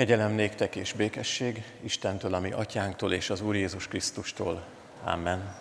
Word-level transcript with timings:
Kegyelem 0.00 0.32
néktek 0.32 0.76
és 0.76 0.92
békesség 0.92 1.62
Istentől, 1.80 2.34
ami 2.34 2.52
atyánktól 2.52 3.12
és 3.12 3.30
az 3.30 3.40
Úr 3.40 3.56
Jézus 3.56 3.88
Krisztustól. 3.88 4.64
Amen. 5.04 5.54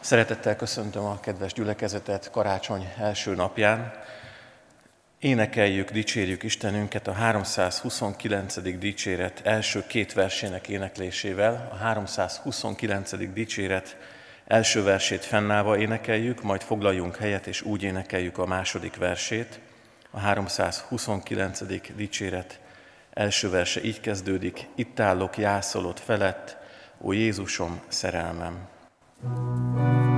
Szeretettel 0.00 0.56
köszöntöm 0.56 1.04
a 1.04 1.20
kedves 1.20 1.52
gyülekezetet 1.52 2.30
karácsony 2.30 2.92
első 2.98 3.34
napján. 3.34 3.92
Énekeljük, 5.18 5.90
dicsérjük 5.90 6.42
Istenünket 6.42 7.06
a 7.06 7.12
329. 7.12 8.60
dicséret 8.78 9.40
első 9.44 9.86
két 9.86 10.12
versének 10.12 10.68
éneklésével. 10.68 11.68
A 11.72 11.76
329. 11.76 13.32
dicséret 13.32 13.96
első 14.46 14.82
versét 14.82 15.24
fennállva 15.24 15.78
énekeljük, 15.78 16.42
majd 16.42 16.62
foglaljunk 16.62 17.16
helyet, 17.16 17.46
és 17.46 17.62
úgy 17.62 17.82
énekeljük 17.82 18.38
a 18.38 18.46
második 18.46 18.96
versét. 18.96 19.60
A 20.10 20.18
329. 20.18 21.62
dicséret 21.96 22.60
első 23.18 23.50
verse 23.50 23.82
így 23.82 24.00
kezdődik, 24.00 24.68
itt 24.74 25.00
állok 25.00 25.38
jászolott 25.38 26.00
felett, 26.00 26.56
ó 27.00 27.12
Jézusom, 27.12 27.80
szerelmem. 27.88 28.68
thank 29.20 30.10
you 30.10 30.17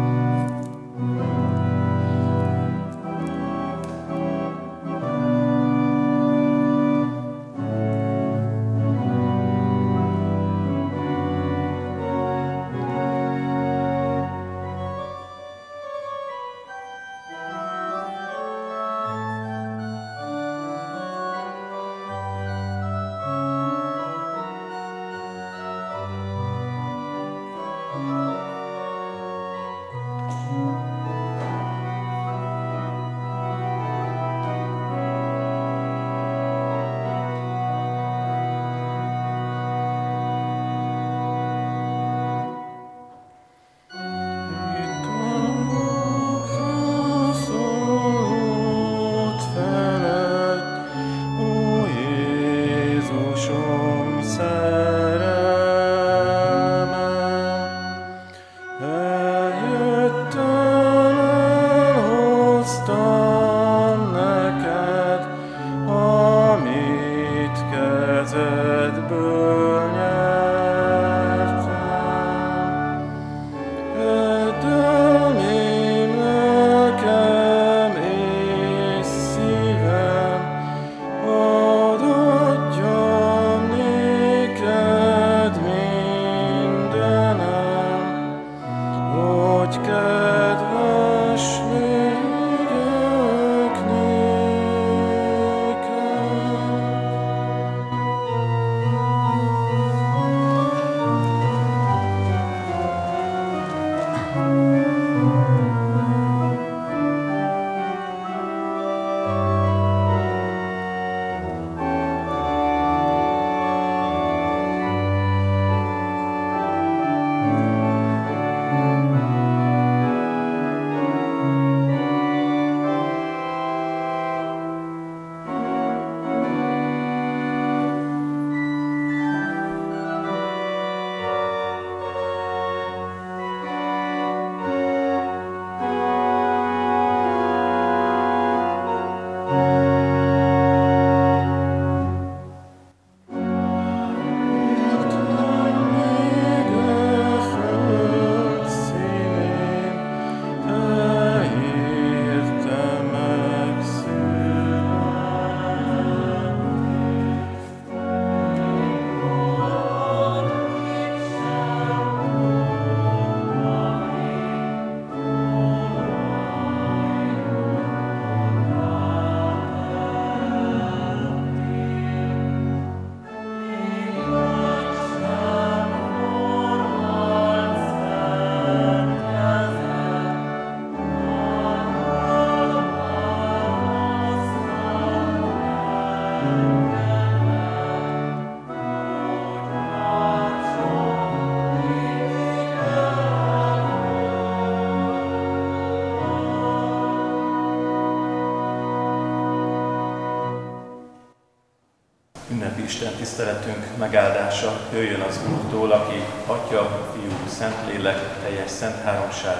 Isten 202.90 203.14
tiszteletünk 203.14 203.86
megáldása 203.98 204.80
jöjjön 204.92 205.20
az 205.20 205.40
Úrtól, 205.52 205.92
aki 205.92 206.24
Atya, 206.46 207.10
Fiú, 207.12 207.48
Szentlélek, 207.58 208.40
teljes 208.42 208.70
szent 208.70 209.02
háromság, 209.02 209.56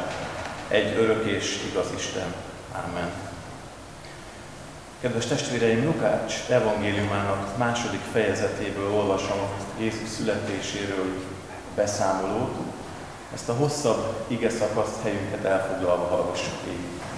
egy 0.69 0.97
örök 0.97 1.27
és 1.27 1.59
igaz 1.71 1.87
Isten. 1.97 2.35
Amen. 2.73 3.11
Kedves 5.01 5.27
testvéreim, 5.27 5.85
Lukács 5.85 6.35
evangéliumának 6.49 7.57
második 7.57 8.01
fejezetéből 8.13 8.93
olvasom 8.93 9.49
Jézus 9.79 10.09
születéséről 10.09 11.25
beszámolót. 11.75 12.55
Ezt 13.35 13.49
a 13.49 13.55
hosszabb 13.55 14.25
ige 14.27 14.51
szakaszt 14.51 15.03
helyünket 15.03 15.45
elfoglalva 15.45 16.07
hallgassuk 16.07 16.65
végig. 16.65 17.10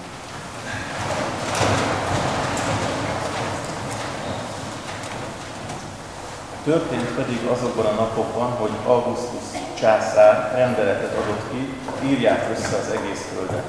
Történt 6.64 7.14
pedig 7.16 7.46
azokban 7.46 7.86
a 7.86 7.92
napokban, 7.92 8.50
hogy 8.50 8.70
Augustus 8.86 9.60
császár 9.78 10.52
rendeletet 10.56 11.12
adott 11.12 11.50
ki, 11.50 11.72
írják 12.08 12.50
össze 12.50 12.76
az 12.76 12.90
egész 12.90 13.32
földet. 13.34 13.64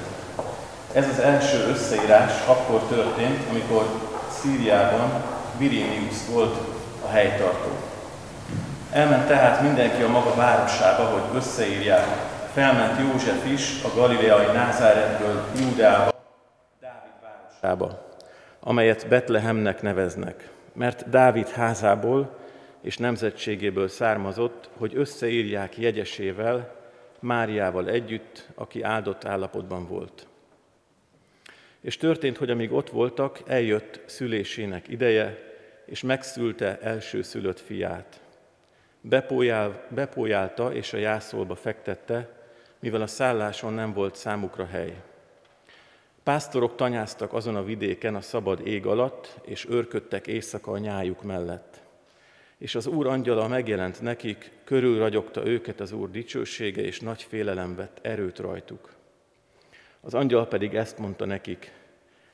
Ez 0.94 1.08
az 1.08 1.20
első 1.20 1.68
összeírás 1.70 2.32
akkor 2.48 2.80
történt, 2.80 3.50
amikor 3.50 3.86
Szíriában 4.30 5.24
Virinius 5.58 6.16
volt 6.32 6.56
a 7.06 7.10
helytartó. 7.10 7.70
Elment 8.92 9.28
tehát 9.28 9.62
mindenki 9.62 10.02
a 10.02 10.10
maga 10.10 10.36
városába, 10.36 11.04
hogy 11.04 11.36
összeírják. 11.36 12.06
Felment 12.54 13.00
József 13.00 13.46
is 13.46 13.84
a 13.84 13.96
galileai 13.96 14.46
Názáretből 14.46 15.44
Júdába, 15.60 16.12
Dávid 16.82 17.12
városába, 17.22 18.00
amelyet 18.60 19.08
Betlehemnek 19.08 19.82
neveznek, 19.82 20.50
mert 20.74 21.10
Dávid 21.10 21.50
házából 21.50 22.42
és 22.84 22.98
nemzetségéből 22.98 23.88
származott, 23.88 24.70
hogy 24.78 24.96
összeírják 24.96 25.78
jegyesével, 25.78 26.82
Máriával 27.20 27.90
együtt, 27.90 28.48
aki 28.56 28.82
áldott 28.82 29.26
állapotban 29.26 29.88
volt. 29.88 30.28
És 31.82 31.98
történt, 31.98 32.38
hogy 32.38 32.50
amíg 32.50 32.72
ott 32.72 32.90
voltak, 32.90 33.42
eljött 33.46 34.02
szülésének 34.06 34.88
ideje, 34.88 35.54
és 35.86 36.02
megszülte 36.02 36.80
első 36.82 37.22
szülött 37.22 37.60
fiát. 37.60 38.22
Bepójál, 39.02 39.88
bepójálta 39.90 40.74
és 40.74 40.94
a 40.94 40.98
jászolba 40.98 41.56
fektette, 41.56 42.30
mivel 42.80 43.02
a 43.02 43.08
szálláson 43.08 43.74
nem 43.74 43.94
volt 43.94 44.16
számukra 44.16 44.66
hely. 44.66 45.02
Pásztorok 46.24 46.76
tanyáztak 46.76 47.34
azon 47.34 47.56
a 47.56 47.64
vidéken 47.64 48.16
a 48.16 48.22
szabad 48.22 48.68
ég 48.68 48.86
alatt, 48.86 49.40
és 49.46 49.66
őrködtek 49.70 50.28
éjszaka 50.28 50.72
a 50.72 50.78
nyájuk 50.78 51.24
mellett. 51.24 51.83
És 52.64 52.76
az 52.76 52.88
Úr 52.88 53.08
angyala 53.08 53.48
megjelent 53.48 54.02
nekik, 54.02 54.52
körülragyogta 54.64 55.46
őket 55.46 55.80
az 55.80 55.92
Úr 55.92 56.12
dicsősége, 56.12 56.82
és 56.82 57.00
nagy 57.00 57.24
félelem 57.24 57.76
vett 57.76 58.00
erőt 58.02 58.40
rajtuk. 58.40 58.94
Az 60.02 60.14
angyal 60.14 60.48
pedig 60.48 60.76
ezt 60.76 60.98
mondta 60.98 61.26
nekik, 61.26 61.72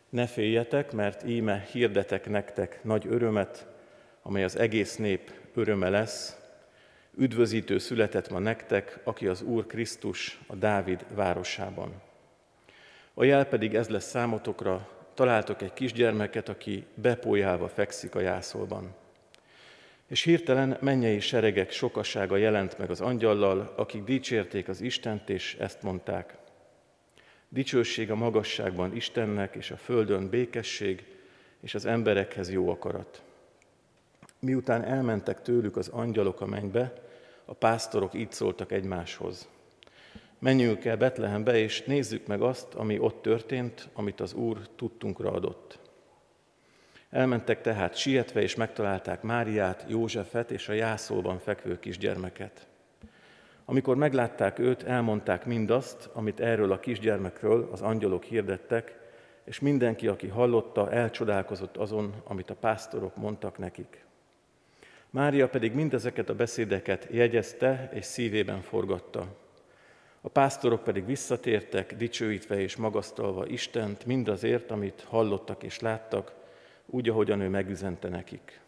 ne 0.09 0.27
féljetek, 0.27 0.91
mert 0.91 1.23
íme 1.23 1.67
hirdetek 1.71 2.29
nektek 2.29 2.83
nagy 2.83 3.05
örömet, 3.07 3.67
amely 4.21 4.43
az 4.43 4.57
egész 4.57 4.95
nép 4.95 5.31
öröme 5.53 5.89
lesz. 5.89 6.37
Üdvözítő 7.17 7.77
született 7.77 8.29
ma 8.29 8.39
nektek, 8.39 8.99
aki 9.03 9.27
az 9.27 9.41
Úr 9.41 9.65
Krisztus 9.65 10.39
a 10.47 10.55
Dávid 10.55 11.05
városában. 11.15 12.01
A 13.13 13.23
jel 13.23 13.45
pedig 13.45 13.75
ez 13.75 13.87
lesz 13.87 14.09
számotokra, 14.09 14.89
találtok 15.13 15.61
egy 15.61 15.73
kisgyermeket, 15.73 16.49
aki 16.49 16.85
bepójálva 16.93 17.67
fekszik 17.67 18.15
a 18.15 18.19
jászolban. 18.19 18.98
És 20.09 20.23
hirtelen 20.23 20.77
mennyei 20.81 21.19
seregek 21.19 21.71
sokassága 21.71 22.37
jelent 22.37 22.77
meg 22.77 22.89
az 22.89 23.01
angyallal, 23.01 23.73
akik 23.75 24.03
dicsérték 24.03 24.67
az 24.67 24.81
Istent, 24.81 25.29
és 25.29 25.55
ezt 25.59 25.83
mondták. 25.83 26.37
Dicsőség 27.49 28.11
a 28.11 28.15
magasságban 28.15 28.95
Istennek, 28.95 29.55
és 29.55 29.71
a 29.71 29.77
földön 29.77 30.29
békesség, 30.29 31.05
és 31.61 31.75
az 31.75 31.85
emberekhez 31.85 32.51
jó 32.51 32.69
akarat. 32.69 33.21
Miután 34.39 34.83
elmentek 34.83 35.41
tőlük 35.41 35.77
az 35.77 35.87
angyalok 35.87 36.41
a 36.41 36.45
mennybe, 36.45 36.93
a 37.45 37.53
pásztorok 37.53 38.13
így 38.13 38.31
szóltak 38.31 38.71
egymáshoz. 38.71 39.47
Menjünk 40.39 40.85
el 40.85 40.97
Betlehembe, 40.97 41.57
és 41.57 41.83
nézzük 41.83 42.27
meg 42.27 42.41
azt, 42.41 42.73
ami 42.73 42.99
ott 42.99 43.21
történt, 43.21 43.89
amit 43.93 44.19
az 44.19 44.33
Úr 44.33 44.69
tudtunkra 44.75 45.31
adott. 45.31 45.79
Elmentek 47.09 47.61
tehát 47.61 47.95
sietve, 47.95 48.41
és 48.41 48.55
megtalálták 48.55 49.21
Máriát, 49.21 49.85
Józsefet 49.87 50.51
és 50.51 50.69
a 50.69 50.73
jászolban 50.73 51.39
fekvő 51.39 51.79
kisgyermeket. 51.79 52.67
Amikor 53.65 53.95
meglátták 53.95 54.59
őt, 54.59 54.83
elmondták 54.83 55.45
mindazt, 55.45 56.09
amit 56.13 56.39
erről 56.39 56.71
a 56.71 56.79
kisgyermekről 56.79 57.69
az 57.71 57.81
angyalok 57.81 58.23
hirdettek, 58.23 58.97
és 59.43 59.59
mindenki, 59.59 60.07
aki 60.07 60.27
hallotta, 60.27 60.91
elcsodálkozott 60.91 61.77
azon, 61.77 62.13
amit 62.23 62.49
a 62.49 62.55
pásztorok 62.55 63.15
mondtak 63.15 63.57
nekik. 63.57 64.05
Mária 65.09 65.49
pedig 65.49 65.73
mindezeket 65.73 66.29
a 66.29 66.35
beszédeket 66.35 67.07
jegyezte 67.11 67.89
és 67.93 68.05
szívében 68.05 68.61
forgatta. 68.61 69.27
A 70.21 70.29
pásztorok 70.29 70.83
pedig 70.83 71.05
visszatértek, 71.05 71.95
dicsőítve 71.95 72.59
és 72.59 72.75
magasztalva 72.75 73.47
Istent 73.47 74.05
mindazért, 74.05 74.71
amit 74.71 75.05
hallottak 75.07 75.63
és 75.63 75.79
láttak, 75.79 76.33
úgy, 76.89 77.09
ahogyan 77.09 77.41
ő 77.41 77.47
megüzente 77.47 78.09
nekik. 78.09 78.59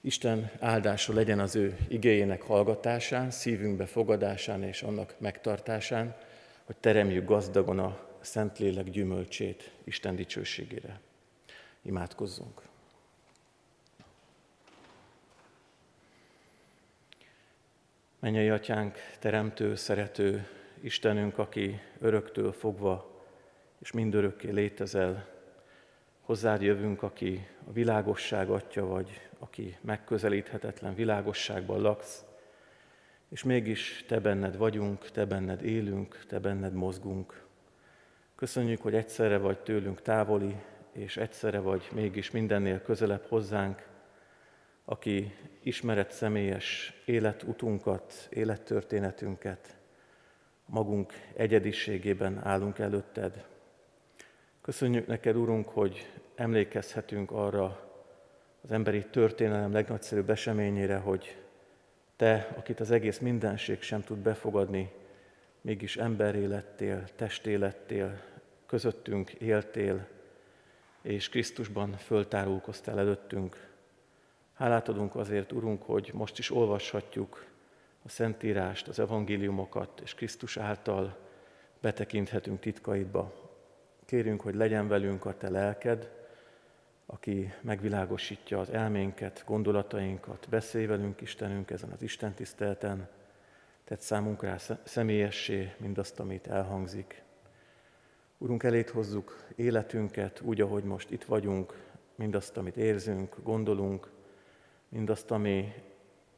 Isten 0.00 0.50
áldása 0.60 1.12
legyen 1.12 1.38
az 1.40 1.56
ő 1.56 1.76
igényének 1.88 2.42
hallgatásán, 2.42 3.30
szívünkbe 3.30 3.86
fogadásán 3.86 4.62
és 4.62 4.82
annak 4.82 5.14
megtartásán, 5.18 6.16
hogy 6.64 6.76
teremjük 6.76 7.24
gazdagon 7.24 7.78
a 7.78 8.06
Szentlélek 8.20 8.90
gyümölcsét 8.90 9.70
Isten 9.84 10.16
dicsőségére. 10.16 11.00
Imádkozzunk! 11.82 12.62
Mennyei 18.18 18.48
Atyánk, 18.48 18.96
Teremtő, 19.18 19.74
Szerető, 19.74 20.48
Istenünk, 20.80 21.38
aki 21.38 21.80
öröktől 21.98 22.52
fogva 22.52 23.24
és 23.78 23.92
mindörökké 23.92 24.50
létezel, 24.50 25.31
hozzád 26.32 26.62
jövünk, 26.62 27.02
aki 27.02 27.46
a 27.68 27.72
világosság 27.72 28.50
atya 28.50 28.86
vagy, 28.86 29.20
aki 29.38 29.76
megközelíthetetlen 29.80 30.94
világosságban 30.94 31.80
laksz, 31.80 32.24
és 33.28 33.42
mégis 33.42 34.04
Te 34.08 34.20
benned 34.20 34.56
vagyunk, 34.56 35.10
Te 35.10 35.24
benned 35.24 35.62
élünk, 35.64 36.24
Te 36.28 36.38
benned 36.38 36.72
mozgunk. 36.72 37.44
Köszönjük, 38.34 38.82
hogy 38.82 38.94
egyszerre 38.94 39.38
vagy 39.38 39.58
tőlünk 39.58 40.02
távoli, 40.02 40.56
és 40.92 41.16
egyszerre 41.16 41.58
vagy 41.58 41.88
mégis 41.94 42.30
mindennél 42.30 42.82
közelebb 42.82 43.24
hozzánk, 43.28 43.88
aki 44.84 45.34
ismeret 45.62 46.10
személyes 46.12 46.94
életutunkat, 47.04 48.28
élettörténetünket, 48.30 49.76
magunk 50.66 51.12
egyediségében 51.34 52.40
állunk 52.44 52.78
előtted. 52.78 53.44
Köszönjük 54.60 55.06
neked, 55.06 55.36
Urunk, 55.36 55.68
hogy 55.68 56.12
emlékezhetünk 56.34 57.30
arra 57.30 57.90
az 58.62 58.72
emberi 58.72 59.06
történelem 59.06 59.72
legnagyszerűbb 59.72 60.30
eseményére, 60.30 60.96
hogy 60.96 61.36
Te, 62.16 62.54
akit 62.56 62.80
az 62.80 62.90
egész 62.90 63.18
mindenség 63.18 63.82
sem 63.82 64.02
tud 64.02 64.18
befogadni, 64.18 64.92
mégis 65.60 65.96
emberé 65.96 66.44
lettél, 66.44 67.04
testé 67.16 67.54
lettél, 67.54 68.20
közöttünk 68.66 69.32
éltél, 69.32 70.06
és 71.02 71.28
Krisztusban 71.28 71.96
föltárulkoztál 71.96 72.98
előttünk, 72.98 73.70
Hálát 74.62 74.88
adunk 74.88 75.16
azért, 75.16 75.52
Urunk, 75.52 75.82
hogy 75.82 76.10
most 76.14 76.38
is 76.38 76.50
olvashatjuk 76.50 77.46
a 78.04 78.08
Szentírást, 78.08 78.88
az 78.88 78.98
evangéliumokat, 78.98 80.00
és 80.04 80.14
Krisztus 80.14 80.56
által 80.56 81.18
betekinthetünk 81.80 82.60
titkaidba. 82.60 83.50
Kérünk, 84.04 84.40
hogy 84.40 84.54
legyen 84.54 84.88
velünk 84.88 85.24
a 85.24 85.36
Te 85.36 85.50
lelked, 85.50 86.10
aki 87.12 87.52
megvilágosítja 87.60 88.60
az 88.60 88.70
elménket, 88.70 89.42
gondolatainkat, 89.46 90.46
beszélj 90.50 90.86
velünk 90.86 91.20
Istenünk 91.20 91.70
ezen 91.70 91.90
az 91.90 92.02
Isten 92.02 92.34
tisztelten, 92.34 93.08
tett 93.84 94.00
számunkra 94.00 94.56
személyessé 94.82 95.72
mindazt, 95.76 96.20
amit 96.20 96.46
elhangzik. 96.46 97.22
Urunk, 98.38 98.62
elét 98.62 98.90
hozzuk 98.90 99.44
életünket 99.56 100.40
úgy, 100.40 100.60
ahogy 100.60 100.84
most 100.84 101.10
itt 101.10 101.24
vagyunk, 101.24 101.90
mindazt, 102.14 102.56
amit 102.56 102.76
érzünk, 102.76 103.36
gondolunk, 103.42 104.10
mindazt, 104.88 105.30
ami, 105.30 105.72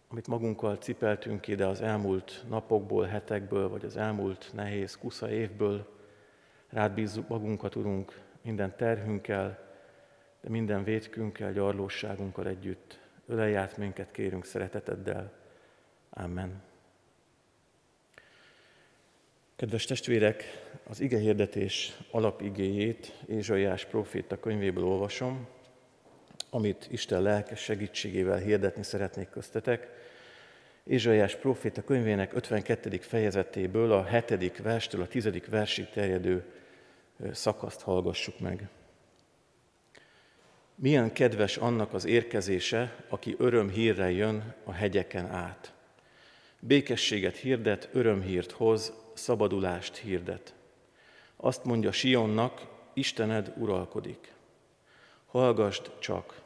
amit 0.08 0.26
magunkkal 0.26 0.76
cipeltünk 0.76 1.46
ide 1.46 1.66
az 1.66 1.80
elmúlt 1.80 2.44
napokból, 2.48 3.04
hetekből, 3.04 3.68
vagy 3.68 3.84
az 3.84 3.96
elmúlt 3.96 4.50
nehéz 4.54 4.96
kusza 4.98 5.30
évből, 5.30 5.86
rád 6.68 6.92
bízzuk 6.92 7.28
magunkat, 7.28 7.74
Urunk, 7.76 8.20
minden 8.42 8.76
terhünkkel, 8.76 9.64
de 10.44 10.50
minden 10.50 10.84
vétkünkkel, 10.84 11.52
gyarlóságunkkal 11.52 12.48
együtt. 12.48 12.98
Ölelj 13.26 13.56
át 13.56 13.76
minket, 13.76 14.10
kérünk 14.10 14.44
szereteteddel. 14.44 15.32
Amen. 16.10 16.62
Kedves 19.56 19.84
testvérek, 19.84 20.44
az 20.86 21.00
ige 21.00 21.18
hirdetés 21.18 21.98
alapigéjét 22.10 23.12
Ézsaiás 23.26 23.84
proféta 23.84 24.40
könyvéből 24.40 24.84
olvasom, 24.84 25.46
amit 26.50 26.88
Isten 26.90 27.22
lelkes 27.22 27.60
segítségével 27.60 28.38
hirdetni 28.38 28.82
szeretnék 28.82 29.28
köztetek. 29.28 29.88
Ézsaiás 30.82 31.36
proféta 31.36 31.84
könyvének 31.84 32.34
52. 32.34 32.98
fejezetéből 32.98 33.92
a 33.92 34.04
7. 34.04 34.58
verstől 34.58 35.02
a 35.02 35.06
10. 35.08 35.48
versig 35.48 35.90
terjedő 35.90 36.44
szakaszt 37.32 37.80
hallgassuk 37.80 38.40
meg. 38.40 38.68
Milyen 40.76 41.12
kedves 41.12 41.56
annak 41.56 41.94
az 41.94 42.04
érkezése, 42.04 42.96
aki 43.08 43.34
örömhírrel 43.38 44.10
jön 44.10 44.54
a 44.64 44.72
hegyeken 44.72 45.26
át. 45.26 45.72
Békességet 46.60 47.36
hirdet, 47.36 47.88
örömhírt 47.92 48.50
hoz, 48.50 48.92
szabadulást 49.14 49.96
hirdet. 49.96 50.54
Azt 51.36 51.64
mondja 51.64 51.92
Sionnak, 51.92 52.66
Istened 52.92 53.52
uralkodik. 53.56 54.32
Hallgasd 55.26 55.90
csak, 55.98 56.42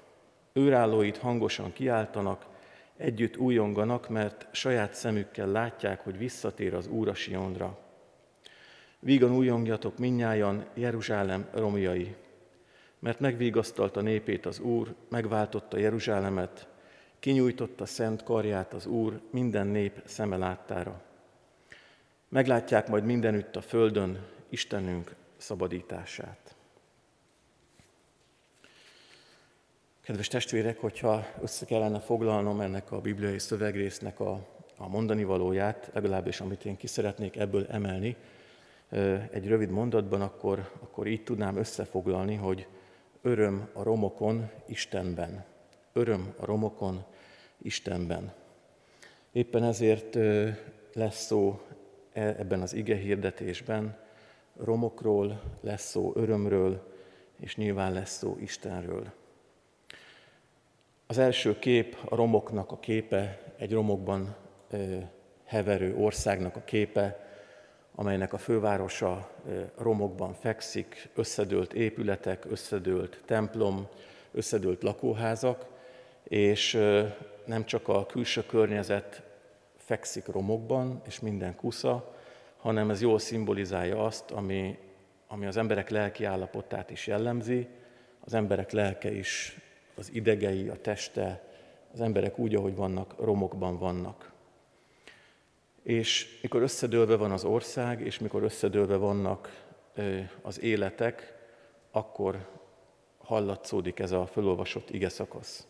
Őrállóit 0.53 1.17
hangosan 1.17 1.73
kiáltanak, 1.73 2.47
együtt 2.97 3.37
újonganak, 3.37 4.09
mert 4.09 4.47
saját 4.51 4.95
szemükkel 4.95 5.47
látják, 5.47 6.01
hogy 6.01 6.19
visszatér 6.19 6.75
az 6.75 6.87
Úr 6.87 7.09
a 7.09 7.15
Sionra. 7.15 7.79
Vígan 8.99 9.37
újongjatok 9.37 9.99
minnyájan 9.99 10.67
Jeruzsálem 10.75 11.49
romjai, 11.53 12.15
mert 12.99 13.21
megvigasztalta 13.21 14.01
népét 14.01 14.47
az 14.47 14.59
Úr, 14.59 14.95
megváltotta 15.09 15.79
Jeruzsálemet, 15.79 16.69
kinyújtotta 17.19 17.87
szent 17.87 18.23
karját 18.23 18.73
az 18.73 18.87
Úr 18.87 19.21
minden 19.31 19.67
nép 19.67 20.03
szeme 20.05 20.37
láttára. 20.37 21.03
Meglátják 22.29 22.89
majd 22.89 23.05
mindenütt 23.05 23.57
a 23.57 23.61
földön 23.61 24.27
Istenünk 24.49 25.15
szabadítását. 25.37 26.55
Kedves 30.01 30.29
testvérek, 30.29 30.81
hogyha 30.81 31.27
össze 31.43 31.67
kellene 31.67 32.01
foglalnom 32.01 32.61
ennek 32.61 32.93
a 32.93 33.01
bibliai 33.01 33.39
szövegrésznek 33.39 34.21
a, 34.21 34.47
a 34.77 34.89
mondani 34.89 35.25
valóját, 35.25 35.91
legalábbis 35.93 36.41
amit 36.41 36.65
én 36.65 36.77
ki 36.77 36.87
szeretnék 36.87 37.37
ebből 37.37 37.67
emelni, 37.67 38.17
egy 39.31 39.47
rövid 39.47 39.71
mondatban, 39.71 40.21
akkor, 40.21 40.71
akkor 40.81 41.07
így 41.07 41.25
tudnám 41.25 41.57
összefoglalni, 41.57 42.35
hogy 42.35 42.67
öröm 43.23 43.69
a 43.73 43.83
romokon 43.83 44.51
Istenben. 44.67 45.45
Öröm 45.93 46.35
a 46.37 46.45
romokon 46.45 47.05
Istenben. 47.63 48.33
Éppen 49.33 49.65
ezért 49.65 50.15
lesz 50.93 51.25
szó 51.25 51.61
e, 52.13 52.23
ebben 52.23 52.61
az 52.61 52.73
ige 52.73 52.97
hirdetésben 52.97 53.97
romokról, 54.57 55.41
lesz 55.61 55.89
szó 55.89 56.13
örömről, 56.15 56.93
és 57.41 57.57
nyilván 57.57 57.93
lesz 57.93 58.17
szó 58.17 58.37
Istenről. 58.41 59.13
Az 61.07 61.19
első 61.19 61.59
kép 61.59 61.97
a 62.09 62.15
romoknak 62.15 62.73
a 62.73 62.79
képe, 62.79 63.53
egy 63.57 63.73
romokban 63.73 64.37
heverő 65.45 65.97
országnak 65.97 66.57
a 66.57 66.65
képe, 66.65 67.28
amelynek 67.99 68.33
a 68.33 68.39
fővárosa 68.39 69.31
romokban 69.77 70.35
fekszik, 70.35 71.09
összedőlt 71.15 71.73
épületek, 71.73 72.45
összedőlt 72.51 73.23
templom, 73.25 73.87
összedőlt 74.33 74.83
lakóházak, 74.83 75.67
és 76.23 76.73
nem 77.45 77.65
csak 77.65 77.89
a 77.89 78.07
külső 78.07 78.47
környezet 78.47 79.23
fekszik 79.77 80.27
romokban, 80.27 81.01
és 81.07 81.21
minden 81.21 81.57
kusza, 81.57 82.15
hanem 82.57 82.91
ez 82.91 83.01
jól 83.01 83.19
szimbolizálja 83.19 84.05
azt, 84.05 84.31
ami, 84.31 84.79
ami 85.29 85.47
az 85.47 85.57
emberek 85.57 85.89
lelki 85.89 86.25
állapotát 86.25 86.91
is 86.91 87.07
jellemzi, 87.07 87.69
az 88.21 88.35
emberek 88.35 88.71
lelke 88.71 89.11
is, 89.11 89.61
az 89.95 90.11
idegei, 90.13 90.69
a 90.69 90.81
teste, 90.81 91.43
az 91.93 92.01
emberek 92.01 92.39
úgy, 92.39 92.55
ahogy 92.55 92.77
vannak, 92.77 93.15
romokban 93.21 93.79
vannak. 93.79 94.37
És 95.83 96.39
mikor 96.43 96.63
összedőlve 96.63 97.17
van 97.17 97.33
az 97.33 97.45
ország, 97.45 98.01
és 98.01 98.19
mikor 98.19 98.43
összedőlve 98.43 98.97
vannak 98.97 99.67
az 100.43 100.61
életek, 100.61 101.35
akkor 101.91 102.49
hallatszódik 103.19 103.99
ez 103.99 104.13
a 104.13 104.27
fölolvasott 104.27 104.91
ige 104.91 105.09
szakasz. 105.09 105.67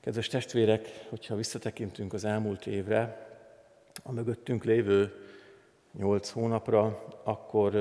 Kedves 0.00 0.28
testvérek, 0.28 0.88
hogyha 1.08 1.34
visszatekintünk 1.34 2.12
az 2.12 2.24
elmúlt 2.24 2.66
évre, 2.66 3.26
a 4.02 4.12
mögöttünk 4.12 4.64
lévő 4.64 5.14
nyolc 5.92 6.30
hónapra, 6.30 7.04
akkor, 7.24 7.74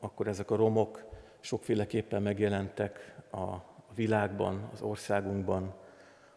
akkor 0.00 0.26
ezek 0.26 0.50
a 0.50 0.56
romok 0.56 1.04
sokféleképpen 1.40 2.22
megjelentek 2.22 3.14
a 3.32 3.56
világban, 3.94 4.68
az 4.72 4.82
országunkban. 4.82 5.74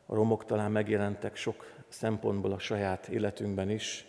A 0.05 0.15
romok 0.15 0.45
talán 0.45 0.71
megjelentek 0.71 1.35
sok 1.35 1.65
szempontból 1.91 2.51
a 2.51 2.59
saját 2.59 3.07
életünkben 3.07 3.69
is. 3.69 4.05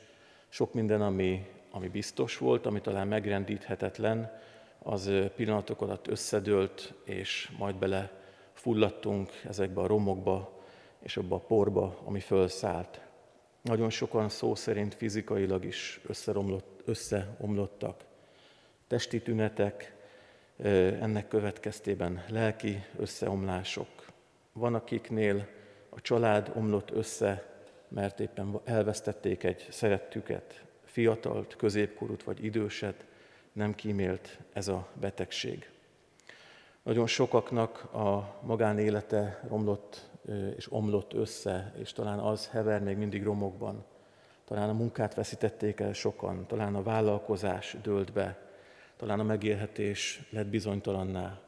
Sok 0.48 0.74
minden, 0.74 1.02
ami, 1.02 1.46
ami 1.70 1.88
biztos 1.88 2.38
volt, 2.38 2.66
ami 2.66 2.80
talán 2.80 3.08
megrendíthetetlen, 3.08 4.40
az 4.78 5.10
pillanatok 5.36 5.80
alatt 5.80 6.08
összedőlt, 6.08 6.94
és 7.04 7.52
majd 7.58 7.76
bele 7.76 8.20
fulladtunk 8.52 9.30
ezekbe 9.48 9.80
a 9.80 9.86
romokba, 9.86 10.60
és 11.02 11.16
abba 11.16 11.34
a 11.34 11.38
porba, 11.38 12.00
ami 12.04 12.20
fölszállt. 12.20 13.00
Nagyon 13.62 13.90
sokan 13.90 14.28
szó 14.28 14.54
szerint 14.54 14.94
fizikailag 14.94 15.64
is 15.64 16.00
összeromlott, 16.06 16.82
összeomlottak. 16.84 18.04
Testi 18.86 19.22
tünetek, 19.22 19.96
ennek 21.00 21.28
következtében 21.28 22.24
lelki 22.28 22.84
összeomlások. 22.98 23.88
Van, 24.52 24.74
akiknél 24.74 25.46
a 25.88 26.00
család 26.00 26.52
omlott 26.54 26.90
össze, 26.90 27.51
mert 27.94 28.20
éppen 28.20 28.60
elvesztették 28.64 29.44
egy 29.44 29.66
szerettüket, 29.70 30.64
fiatalt, 30.84 31.56
középkorút 31.56 32.22
vagy 32.22 32.44
időset, 32.44 33.04
nem 33.52 33.74
kímélt 33.74 34.38
ez 34.52 34.68
a 34.68 34.88
betegség. 34.94 35.70
Nagyon 36.82 37.06
sokaknak 37.06 37.94
a 37.94 38.38
magánélete 38.42 39.40
romlott 39.48 40.10
és 40.56 40.72
omlott 40.72 41.12
össze, 41.12 41.72
és 41.78 41.92
talán 41.92 42.18
az 42.18 42.48
hever 42.48 42.82
még 42.82 42.96
mindig 42.96 43.22
romokban. 43.22 43.84
Talán 44.44 44.68
a 44.68 44.72
munkát 44.72 45.14
veszítették 45.14 45.80
el 45.80 45.92
sokan, 45.92 46.46
talán 46.46 46.74
a 46.74 46.82
vállalkozás 46.82 47.76
dőlt 47.82 48.12
be, 48.12 48.38
talán 48.96 49.20
a 49.20 49.22
megélhetés 49.22 50.28
lett 50.30 50.46
bizonytalanná. 50.46 51.40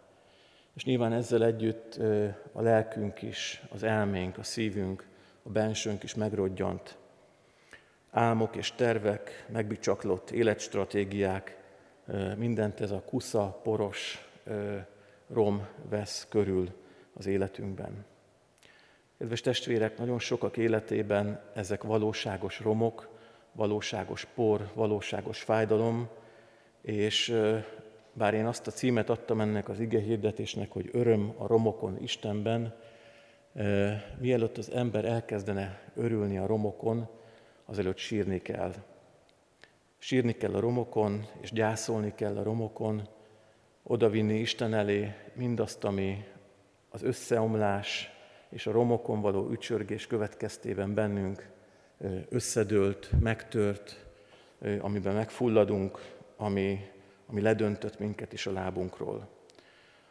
És 0.74 0.84
nyilván 0.84 1.12
ezzel 1.12 1.44
együtt 1.44 1.96
a 2.52 2.62
lelkünk 2.62 3.22
is, 3.22 3.62
az 3.70 3.82
elménk, 3.82 4.38
a 4.38 4.42
szívünk, 4.42 5.06
a 5.46 5.50
bensőnk 5.50 6.02
is 6.02 6.14
megrodjant. 6.14 6.96
Álmok 8.10 8.56
és 8.56 8.72
tervek, 8.72 9.46
megbicsaklott 9.52 10.30
életstratégiák, 10.30 11.56
mindent 12.36 12.80
ez 12.80 12.90
a 12.90 13.02
kusza, 13.02 13.60
poros 13.62 14.28
rom 15.28 15.66
vesz 15.88 16.26
körül 16.28 16.68
az 17.14 17.26
életünkben. 17.26 18.04
Kedves 19.18 19.40
testvérek, 19.40 19.98
nagyon 19.98 20.18
sokak 20.18 20.56
életében 20.56 21.40
ezek 21.54 21.82
valóságos 21.82 22.60
romok, 22.60 23.08
valóságos 23.52 24.24
por, 24.34 24.70
valóságos 24.74 25.40
fájdalom, 25.40 26.08
és 26.80 27.36
bár 28.12 28.34
én 28.34 28.46
azt 28.46 28.66
a 28.66 28.70
címet 28.70 29.10
adtam 29.10 29.40
ennek 29.40 29.68
az 29.68 29.80
ige 29.80 30.00
hirdetésnek, 30.00 30.70
hogy 30.70 30.88
öröm 30.92 31.34
a 31.36 31.46
romokon 31.46 32.02
Istenben, 32.02 32.74
mielőtt 34.18 34.58
az 34.58 34.70
ember 34.70 35.04
elkezdene 35.04 35.80
örülni 35.94 36.38
a 36.38 36.46
romokon, 36.46 37.08
azelőtt 37.64 37.96
sírni 37.96 38.42
kell. 38.42 38.74
Sírni 39.98 40.32
kell 40.32 40.54
a 40.54 40.60
romokon, 40.60 41.26
és 41.40 41.52
gyászolni 41.52 42.14
kell 42.14 42.36
a 42.36 42.42
romokon, 42.42 43.08
odavinni 43.82 44.38
Isten 44.38 44.74
elé 44.74 45.12
mindazt, 45.34 45.84
ami 45.84 46.24
az 46.90 47.02
összeomlás 47.02 48.10
és 48.48 48.66
a 48.66 48.72
romokon 48.72 49.20
való 49.20 49.50
ücsörgés 49.50 50.06
következtében 50.06 50.94
bennünk 50.94 51.48
összedőlt, 52.28 53.10
megtört, 53.20 54.06
amiben 54.80 55.14
megfulladunk, 55.14 55.98
ami, 56.36 56.90
ami 57.26 57.40
ledöntött 57.40 57.98
minket 57.98 58.32
is 58.32 58.46
a 58.46 58.52
lábunkról. 58.52 59.28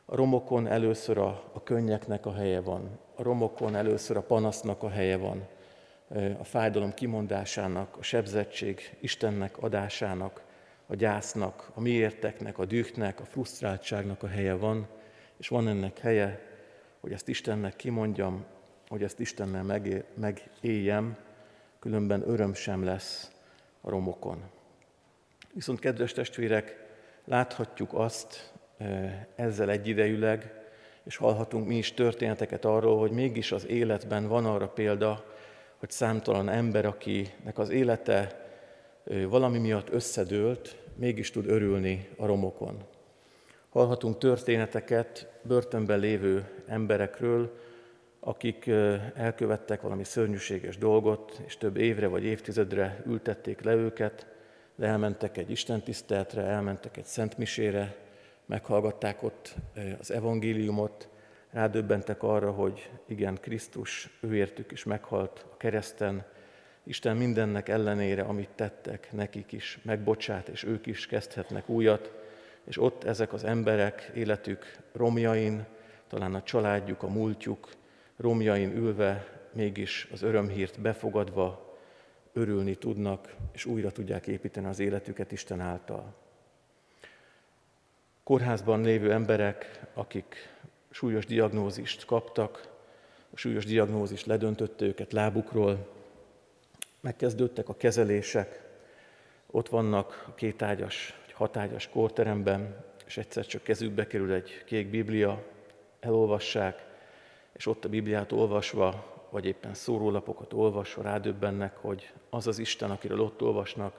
A 0.06 0.16
romokon 0.16 0.68
először 0.68 1.18
a, 1.18 1.28
a 1.54 1.64
könnyeknek 1.64 2.26
a 2.26 2.34
helye 2.34 2.62
van, 2.62 3.00
a 3.16 3.24
romokon 3.24 3.76
először 3.76 4.18
a 4.18 4.22
panasznak 4.22 4.84
a 4.84 4.90
helye 4.90 5.18
van, 5.18 5.48
a 6.40 6.44
fájdalom 6.44 6.94
kimondásának, 6.94 7.98
a 7.98 8.04
sebzettség 8.04 8.98
Istennek 9.00 9.58
adásának, 9.58 10.42
a 10.88 10.96
gyásznak, 10.96 11.72
a 11.74 11.82
miérteknek, 11.82 12.58
a 12.58 12.66
dühnek, 12.66 13.20
a 13.20 13.26
frusztráltságnak 13.26 14.24
a 14.24 14.28
helye 14.28 14.54
van, 14.54 14.88
és 15.38 15.48
van 15.48 15.68
ennek 15.68 16.00
helye, 16.00 16.40
hogy 17.00 17.12
ezt 17.12 17.28
Istennek 17.28 17.76
kimondjam, 17.76 18.46
hogy 18.88 19.04
ezt 19.04 19.20
Istennel 19.20 19.82
megéljem, 20.16 21.18
különben 21.80 22.30
öröm 22.30 22.54
sem 22.54 22.84
lesz 22.84 23.32
a 23.82 23.90
romokon. 23.90 24.44
Viszont, 25.54 25.80
kedves 25.80 26.12
testvérek, 26.12 26.86
láthatjuk 27.26 27.94
azt 27.94 28.54
ezzel 29.36 29.70
egyidejűleg, 29.70 30.63
és 31.06 31.16
hallhatunk 31.16 31.68
mi 31.68 31.76
is 31.76 31.94
történeteket 31.94 32.66
arról, 32.66 33.00
hogy 33.00 33.12
mégis 33.12 33.52
az 33.52 33.68
életben 33.68 34.28
van 34.28 34.46
arra 34.46 34.68
példa, 34.68 35.26
hogy 35.78 35.90
számtalan 35.90 36.50
ember, 36.50 36.86
akinek 36.86 37.58
az 37.58 37.70
élete 37.70 38.46
valami 39.30 39.58
miatt 39.58 39.90
összedőlt, 39.90 40.78
mégis 40.96 41.32
tud 41.32 41.50
örülni 41.50 42.10
a 42.18 42.26
romokon. 42.26 42.84
Hallhatunk 43.70 44.18
történeteket 44.18 45.32
börtönben 45.42 46.00
lévő 46.00 46.64
emberekről, 46.68 47.58
akik 48.20 48.68
elkövettek 49.16 49.82
valami 49.82 50.04
szörnyűséges 50.04 50.78
dolgot, 50.78 51.42
és 51.46 51.58
több 51.58 51.78
évre 51.78 52.08
vagy 52.08 52.24
évtizedre 52.24 53.04
ültették 53.06 53.62
le 53.62 53.74
őket, 53.74 54.28
de 54.76 54.88
elmentek 54.88 55.38
egy 55.38 55.52
istentiszteletre, 55.52 56.42
elmentek 56.42 56.98
egy 56.98 57.06
szentmisére, 57.06 57.96
meghallgatták 58.46 59.24
ott 59.24 59.56
az 60.00 60.12
evangéliumot, 60.12 61.08
rádöbbentek 61.52 62.24
arra, 62.24 62.52
hogy 62.52 62.90
igen, 63.06 63.38
Krisztus 63.42 64.10
őértük 64.22 64.72
is 64.72 64.84
meghalt 64.84 65.46
a 65.52 65.58
kereszten, 65.58 66.26
Isten 66.86 67.18
mindennek 67.18 67.70
ellenére, 67.70 68.22
amit 68.22 68.50
tettek, 68.56 69.08
nekik 69.12 69.52
is 69.52 69.80
megbocsát, 69.82 70.48
és 70.48 70.64
ők 70.64 70.86
is 70.86 71.06
kezdhetnek 71.06 71.70
újat, 71.70 72.12
és 72.64 72.82
ott 72.82 73.04
ezek 73.04 73.34
az 73.34 73.44
emberek 73.44 74.12
életük 74.16 74.78
romjain, 74.92 75.66
talán 76.08 76.36
a 76.36 76.44
családjuk, 76.44 77.04
a 77.04 77.08
múltjuk 77.08 77.70
romjain 78.18 78.76
ülve 78.76 79.28
mégis 79.52 80.08
az 80.12 80.22
örömhírt 80.22 80.82
befogadva 80.82 81.78
örülni 82.34 82.76
tudnak, 82.76 83.36
és 83.52 83.66
újra 83.66 83.92
tudják 83.92 84.28
építeni 84.28 84.68
az 84.68 84.80
életüket 84.80 85.32
Isten 85.32 85.60
által. 85.60 86.23
Kórházban 88.24 88.82
lévő 88.82 89.12
emberek, 89.12 89.82
akik 89.94 90.36
súlyos 90.90 91.26
diagnózist 91.26 92.06
kaptak, 92.06 92.72
a 93.34 93.38
súlyos 93.38 93.66
diagnózis 93.66 94.26
ledöntötte 94.26 94.86
őket 94.86 95.12
lábukról, 95.12 95.88
megkezdődtek 97.00 97.70
a 97.70 97.78
kezelések, 97.78 98.62
ott 99.52 99.70
vannak 99.70 100.26
a 100.28 100.34
kétágyas, 100.34 101.20
hatágyas 101.34 101.90
kórteremben, 101.90 102.84
és 103.06 103.18
egyszer 103.18 103.46
csak 103.46 103.64
kezükbe 103.64 104.08
kerül 104.08 104.34
egy 104.34 104.64
kék 104.66 104.90
biblia, 104.90 105.44
elolvassák, 106.00 106.86
és 107.54 107.66
ott 107.66 107.86
a 107.86 107.90
Bibliát 107.90 108.32
olvasva, 108.32 109.14
vagy 109.30 109.46
éppen 109.46 109.74
szórólapokat 109.74 110.54
olvasva 110.54 111.02
rádöbbennek, 111.02 111.78
hogy 111.78 112.14
az 112.30 112.48
az 112.48 112.60
Isten, 112.60 112.92
akiről 112.92 113.22
ott 113.22 113.42
olvasnak, 113.42 113.96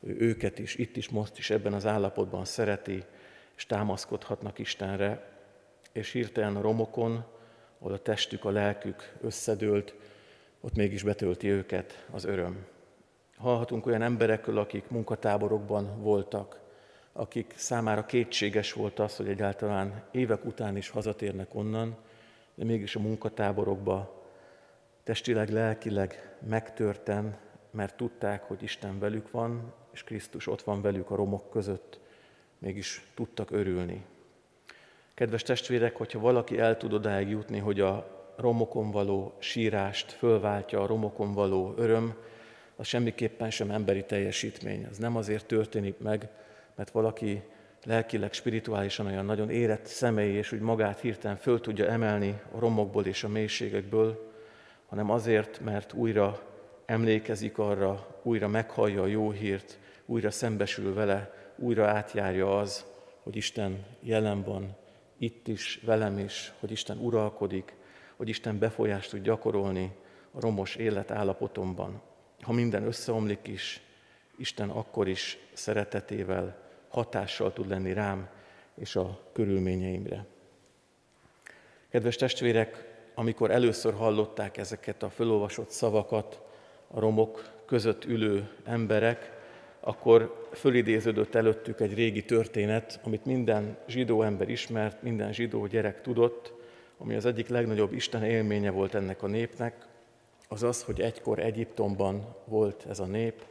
ő 0.00 0.16
őket 0.18 0.58
is, 0.58 0.74
itt 0.74 0.96
is, 0.96 1.08
most 1.08 1.38
is 1.38 1.50
ebben 1.50 1.72
az 1.72 1.86
állapotban 1.86 2.44
szereti, 2.44 3.04
és 3.56 3.66
támaszkodhatnak 3.66 4.58
Istenre, 4.58 5.32
és 5.92 6.12
hirtelen 6.12 6.56
a 6.56 6.60
romokon, 6.60 7.24
ahol 7.78 7.92
a 7.92 8.02
testük, 8.02 8.44
a 8.44 8.50
lelkük 8.50 9.12
összedőlt, 9.20 9.94
ott 10.60 10.74
mégis 10.74 11.02
betölti 11.02 11.48
őket 11.48 12.06
az 12.10 12.24
öröm. 12.24 12.66
Hallhatunk 13.36 13.86
olyan 13.86 14.02
emberekről, 14.02 14.58
akik 14.58 14.88
munkatáborokban 14.88 16.02
voltak, 16.02 16.60
akik 17.12 17.54
számára 17.56 18.06
kétséges 18.06 18.72
volt 18.72 18.98
az, 18.98 19.16
hogy 19.16 19.28
egyáltalán 19.28 20.02
évek 20.10 20.44
után 20.44 20.76
is 20.76 20.88
hazatérnek 20.88 21.54
onnan, 21.54 21.96
de 22.54 22.64
mégis 22.64 22.96
a 22.96 23.00
munkatáborokba 23.00 24.24
testileg, 25.02 25.48
lelkileg 25.48 26.36
megtörten, 26.48 27.38
mert 27.70 27.96
tudták, 27.96 28.42
hogy 28.42 28.62
Isten 28.62 28.98
velük 28.98 29.30
van, 29.30 29.72
és 29.92 30.04
Krisztus 30.04 30.46
ott 30.46 30.62
van 30.62 30.82
velük 30.82 31.10
a 31.10 31.14
romok 31.14 31.50
között, 31.50 32.00
mégis 32.64 33.02
tudtak 33.14 33.50
örülni. 33.50 34.04
Kedves 35.14 35.42
testvérek, 35.42 35.96
hogyha 35.96 36.18
valaki 36.18 36.58
el 36.58 36.76
tud 36.76 36.92
odáig 36.92 37.28
jutni, 37.28 37.58
hogy 37.58 37.80
a 37.80 38.22
romokon 38.36 38.90
való 38.90 39.34
sírást 39.38 40.12
fölváltja 40.12 40.82
a 40.82 40.86
romokon 40.86 41.32
való 41.32 41.74
öröm, 41.76 42.14
az 42.76 42.86
semmiképpen 42.86 43.50
sem 43.50 43.70
emberi 43.70 44.04
teljesítmény. 44.04 44.86
Az 44.90 44.98
nem 44.98 45.16
azért 45.16 45.46
történik 45.46 45.98
meg, 45.98 46.28
mert 46.74 46.90
valaki 46.90 47.42
lelkileg, 47.84 48.32
spirituálisan 48.32 49.06
olyan 49.06 49.24
nagyon 49.24 49.50
érett 49.50 49.86
személy, 49.86 50.36
és 50.36 50.52
úgy 50.52 50.60
magát 50.60 51.00
hirtelen 51.00 51.36
föl 51.36 51.60
tudja 51.60 51.86
emelni 51.86 52.40
a 52.52 52.58
romokból 52.58 53.06
és 53.06 53.24
a 53.24 53.28
mélységekből, 53.28 54.32
hanem 54.86 55.10
azért, 55.10 55.60
mert 55.60 55.92
újra 55.92 56.40
emlékezik 56.86 57.58
arra, 57.58 58.20
újra 58.22 58.48
meghallja 58.48 59.02
a 59.02 59.06
jó 59.06 59.30
hírt, 59.30 59.78
újra 60.06 60.30
szembesül 60.30 60.94
vele, 60.94 61.43
újra 61.56 61.88
átjárja 61.88 62.58
az, 62.58 62.84
hogy 63.22 63.36
Isten 63.36 63.84
jelen 64.00 64.42
van, 64.42 64.76
itt 65.18 65.48
is, 65.48 65.80
velem 65.84 66.18
is, 66.18 66.52
hogy 66.60 66.70
Isten 66.70 66.98
uralkodik, 66.98 67.74
hogy 68.16 68.28
Isten 68.28 68.58
befolyást 68.58 69.10
tud 69.10 69.22
gyakorolni 69.22 69.92
a 70.30 70.40
romos 70.40 70.74
élet 70.74 71.10
állapotomban. 71.10 72.00
Ha 72.40 72.52
minden 72.52 72.86
összeomlik 72.86 73.46
is, 73.46 73.80
Isten 74.36 74.70
akkor 74.70 75.08
is 75.08 75.38
szeretetével 75.52 76.56
hatással 76.88 77.52
tud 77.52 77.68
lenni 77.68 77.92
rám 77.92 78.28
és 78.74 78.96
a 78.96 79.20
körülményeimre. 79.32 80.26
Kedves 81.88 82.16
testvérek, 82.16 82.92
amikor 83.14 83.50
először 83.50 83.94
hallották 83.94 84.56
ezeket 84.56 85.02
a 85.02 85.10
fölolvasott 85.10 85.70
szavakat 85.70 86.40
a 86.88 87.00
romok 87.00 87.62
között 87.66 88.04
ülő 88.04 88.50
emberek, 88.64 89.33
akkor 89.86 90.48
fölidéződött 90.52 91.34
előttük 91.34 91.80
egy 91.80 91.94
régi 91.94 92.24
történet, 92.24 93.00
amit 93.02 93.24
minden 93.24 93.76
zsidó 93.86 94.22
ember 94.22 94.48
ismert, 94.48 95.02
minden 95.02 95.32
zsidó 95.32 95.66
gyerek 95.66 96.02
tudott, 96.02 96.52
ami 96.98 97.14
az 97.14 97.26
egyik 97.26 97.48
legnagyobb 97.48 97.92
Isten 97.92 98.24
élménye 98.24 98.70
volt 98.70 98.94
ennek 98.94 99.22
a 99.22 99.26
népnek, 99.26 99.86
az 100.48 100.62
az, 100.62 100.82
hogy 100.82 101.00
egykor 101.00 101.38
Egyiptomban 101.38 102.34
volt 102.44 102.86
ez 102.88 102.98
a 102.98 103.04
nép, 103.04 103.44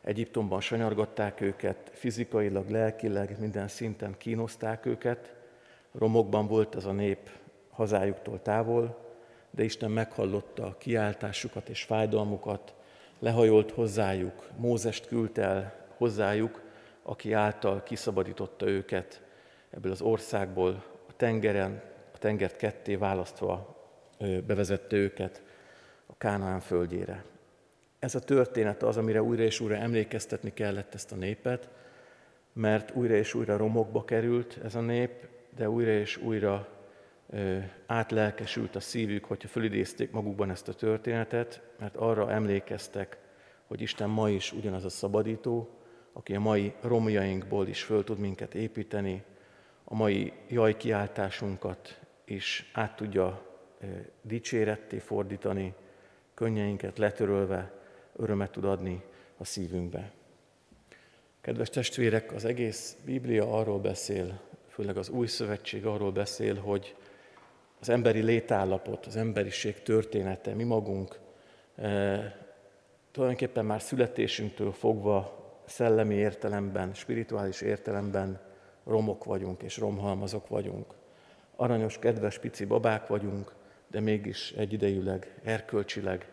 Egyiptomban 0.00 0.60
sanyargatták 0.60 1.40
őket, 1.40 1.90
fizikailag, 1.92 2.68
lelkileg, 2.68 3.36
minden 3.40 3.68
szinten 3.68 4.14
kínozták 4.18 4.86
őket, 4.86 5.34
romokban 5.92 6.46
volt 6.46 6.74
ez 6.74 6.84
a 6.84 6.92
nép 6.92 7.30
hazájuktól 7.70 8.42
távol, 8.42 8.98
de 9.50 9.62
Isten 9.62 9.90
meghallotta 9.90 10.66
a 10.66 10.76
kiáltásukat 10.78 11.68
és 11.68 11.82
fájdalmukat, 11.82 12.74
lehajolt 13.24 13.70
hozzájuk, 13.70 14.48
Mózest 14.56 15.06
küldte 15.06 15.42
el 15.42 15.74
hozzájuk, 15.96 16.62
aki 17.02 17.32
által 17.32 17.82
kiszabadította 17.82 18.66
őket 18.66 19.22
ebből 19.70 19.92
az 19.92 20.00
országból, 20.00 20.84
a 21.08 21.16
tengeren, 21.16 21.82
a 22.14 22.18
tengert 22.18 22.56
ketté 22.56 22.94
választva 22.94 23.76
bevezette 24.46 24.96
őket 24.96 25.42
a 26.06 26.16
Kánaán 26.18 26.60
földjére. 26.60 27.24
Ez 27.98 28.14
a 28.14 28.20
történet 28.20 28.82
az, 28.82 28.96
amire 28.96 29.22
újra 29.22 29.42
és 29.42 29.60
újra 29.60 29.76
emlékeztetni 29.76 30.52
kellett 30.52 30.94
ezt 30.94 31.12
a 31.12 31.16
népet, 31.16 31.68
mert 32.52 32.94
újra 32.94 33.14
és 33.14 33.34
újra 33.34 33.56
romokba 33.56 34.04
került 34.04 34.58
ez 34.64 34.74
a 34.74 34.80
nép, 34.80 35.26
de 35.56 35.70
újra 35.70 35.90
és 35.90 36.16
újra 36.16 36.68
átlelkesült 37.86 38.76
a 38.76 38.80
szívük, 38.80 39.24
hogyha 39.24 39.48
fölidézték 39.48 40.10
magukban 40.10 40.50
ezt 40.50 40.68
a 40.68 40.74
történetet, 40.74 41.62
mert 41.78 41.96
arra 41.96 42.30
emlékeztek, 42.30 43.18
hogy 43.66 43.80
Isten 43.80 44.10
ma 44.10 44.30
is 44.30 44.52
ugyanaz 44.52 44.84
a 44.84 44.88
szabadító, 44.88 45.68
aki 46.12 46.34
a 46.34 46.40
mai 46.40 46.74
romjainkból 46.80 47.66
is 47.66 47.82
föl 47.82 48.04
tud 48.04 48.18
minket 48.18 48.54
építeni, 48.54 49.22
a 49.84 49.94
mai 49.94 50.32
jajkiáltásunkat 50.48 52.00
is 52.24 52.70
át 52.72 52.96
tudja 52.96 53.46
dicséretté 54.22 54.98
fordítani, 54.98 55.74
könnyeinket 56.34 56.98
letörölve, 56.98 57.72
örömet 58.16 58.50
tud 58.50 58.64
adni 58.64 59.02
a 59.36 59.44
szívünkbe. 59.44 60.12
Kedves 61.40 61.70
testvérek, 61.70 62.32
az 62.32 62.44
egész 62.44 62.96
Biblia 63.04 63.52
arról 63.52 63.78
beszél, 63.78 64.40
főleg 64.68 64.96
az 64.96 65.08
Új 65.08 65.26
Szövetség 65.26 65.86
arról 65.86 66.12
beszél, 66.12 66.54
hogy 66.54 66.96
az 67.84 67.90
emberi 67.90 68.22
létállapot, 68.22 69.06
az 69.06 69.16
emberiség 69.16 69.82
története, 69.82 70.54
mi 70.54 70.62
magunk 70.62 71.18
e, 71.76 72.36
tulajdonképpen 73.10 73.64
már 73.64 73.80
születésünktől 73.80 74.72
fogva 74.72 75.44
szellemi 75.66 76.14
értelemben, 76.14 76.94
spirituális 76.94 77.60
értelemben 77.60 78.40
romok 78.84 79.24
vagyunk 79.24 79.62
és 79.62 79.76
romhalmazok 79.76 80.48
vagyunk. 80.48 80.94
Aranyos, 81.56 81.98
kedves, 81.98 82.38
pici 82.38 82.64
babák 82.64 83.06
vagyunk, 83.06 83.52
de 83.90 84.00
mégis 84.00 84.52
egyidejűleg, 84.52 85.40
erkölcsileg 85.42 86.32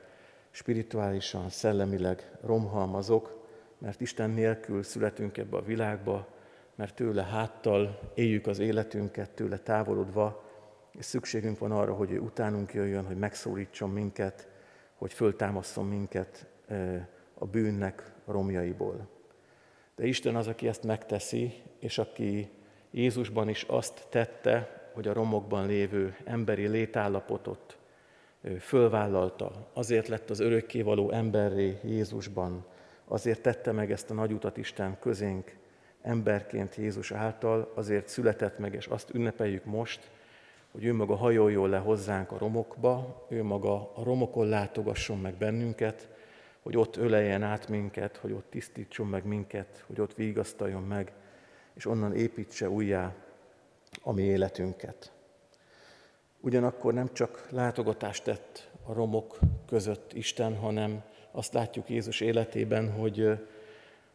spirituálisan, 0.52 1.50
szellemileg 1.50 2.32
romhalmazok, 2.42 3.48
mert 3.78 4.02
Isten 4.02 4.30
nélkül 4.30 4.84
születünk 4.84 5.38
ebbe 5.38 5.58
a 5.58 5.64
világba, 5.64 6.28
mert 6.76 6.96
tőle 6.96 7.24
háttal 7.24 8.00
éljük 8.14 8.48
az 8.48 8.60
életünket, 8.60 9.30
tőle 9.30 9.58
távolodva, 9.58 10.50
és 10.92 11.06
szükségünk 11.06 11.60
van 11.60 11.72
arra, 11.72 11.94
hogy 11.94 12.12
ő 12.12 12.20
utánunk 12.20 12.74
jöjjön, 12.74 13.06
hogy 13.06 13.18
megszólítson 13.18 13.90
minket, 13.90 14.48
hogy 14.96 15.14
föltámaszson 15.14 15.86
minket 15.86 16.46
a 17.34 17.46
bűnnek 17.46 18.14
a 18.26 18.32
romjaiból. 18.32 19.08
De 19.96 20.06
Isten 20.06 20.36
az, 20.36 20.48
aki 20.48 20.68
ezt 20.68 20.84
megteszi, 20.84 21.54
és 21.80 21.98
aki 21.98 22.50
Jézusban 22.92 23.50
is 23.50 23.64
azt 23.64 24.08
tette, 24.10 24.82
hogy 24.94 25.08
a 25.08 25.14
romokban 25.14 25.66
lévő 25.66 26.16
emberi 26.24 26.68
létállapotot 26.68 27.78
fölvállalta, 28.60 29.70
azért 29.74 30.08
lett 30.08 30.30
az 30.30 30.40
örökkévaló 30.40 31.12
emberré 31.12 31.80
Jézusban, 31.84 32.66
azért 33.06 33.42
tette 33.42 33.72
meg 33.72 33.92
ezt 33.92 34.10
a 34.10 34.14
nagy 34.14 34.32
utat 34.32 34.58
Isten 34.58 35.00
közénk 35.00 35.56
emberként 36.02 36.76
Jézus 36.76 37.12
által, 37.12 37.72
azért 37.76 38.08
született 38.08 38.58
meg, 38.58 38.74
és 38.74 38.86
azt 38.86 39.14
ünnepeljük 39.14 39.66
most, 39.66 40.12
hogy 40.72 40.86
ő 40.86 40.94
maga 40.94 41.16
hajoljon 41.16 41.70
le 41.70 41.78
hozzánk 41.78 42.32
a 42.32 42.38
romokba, 42.38 43.26
ő 43.30 43.44
maga 43.44 43.92
a 43.96 44.04
romokon 44.04 44.48
látogasson 44.48 45.20
meg 45.20 45.34
bennünket, 45.34 46.10
hogy 46.62 46.78
ott 46.78 46.96
öleljen 46.96 47.44
át 47.44 47.68
minket, 47.68 48.18
hogy 48.18 48.32
ott 48.32 48.50
tisztítson 48.50 49.08
meg 49.08 49.26
minket, 49.26 49.84
hogy 49.88 50.02
ott 50.02 50.14
vigasztaljon 50.14 50.84
meg, 50.84 51.12
és 51.74 51.86
onnan 51.86 52.16
építse 52.16 52.70
újjá 52.70 53.16
a 54.02 54.12
mi 54.12 54.22
életünket. 54.22 55.12
Ugyanakkor 56.40 56.94
nem 56.94 57.14
csak 57.14 57.48
látogatást 57.50 58.24
tett 58.24 58.70
a 58.86 58.94
romok 58.94 59.40
között 59.68 60.14
Isten, 60.14 60.56
hanem 60.56 61.04
azt 61.32 61.54
látjuk 61.54 61.90
Jézus 61.90 62.20
életében, 62.20 62.92
hogy, 62.92 63.28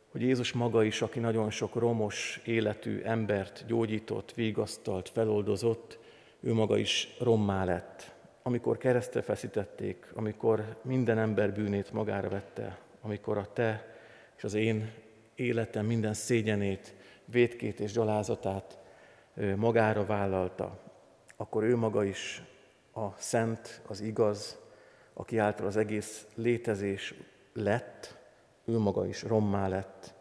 hogy 0.09 0.21
Jézus 0.21 0.53
maga 0.53 0.85
is, 0.85 1.03
aki 1.03 1.19
nagyon 1.19 1.51
sok 1.51 1.75
romos 1.75 2.41
életű 2.45 3.03
embert 3.03 3.65
gyógyított, 3.67 4.33
vigasztalt, 4.35 5.09
feloldozott, 5.09 5.99
ő 6.47 6.53
maga 6.53 6.77
is 6.77 7.17
rommá 7.21 7.65
lett. 7.65 8.15
amikor 8.43 8.79
keresztre 8.79 9.23
feszítették, 9.23 10.07
amikor 10.15 10.77
minden 10.83 11.19
ember 11.19 11.53
bűnét 11.53 11.93
magára 11.93 12.29
vette, 12.29 12.79
amikor 13.01 13.39
a 13.39 13.53
te 13.53 13.97
és 14.37 14.45
az 14.45 14.55
én 14.55 14.93
életem 15.35 15.87
minden 15.87 16.15
szégyenét, 16.15 16.95
vétkét 17.25 17.81
és 17.81 17.93
gyalázatát 17.93 18.79
magára 19.57 20.07
vállalta, 20.07 20.79
akkor 21.37 21.63
ő 21.63 21.77
maga 21.77 22.05
is 22.05 22.43
a 22.93 23.11
szent, 23.17 23.81
az 23.87 24.01
igaz, 24.01 24.59
aki 25.13 25.39
által 25.39 25.67
az 25.67 25.77
egész 25.77 26.27
létezés 26.35 27.15
lett, 27.53 28.17
ő 28.65 28.79
maga 28.79 29.07
is 29.07 29.23
rommá 29.23 29.69
lett. 29.69 30.15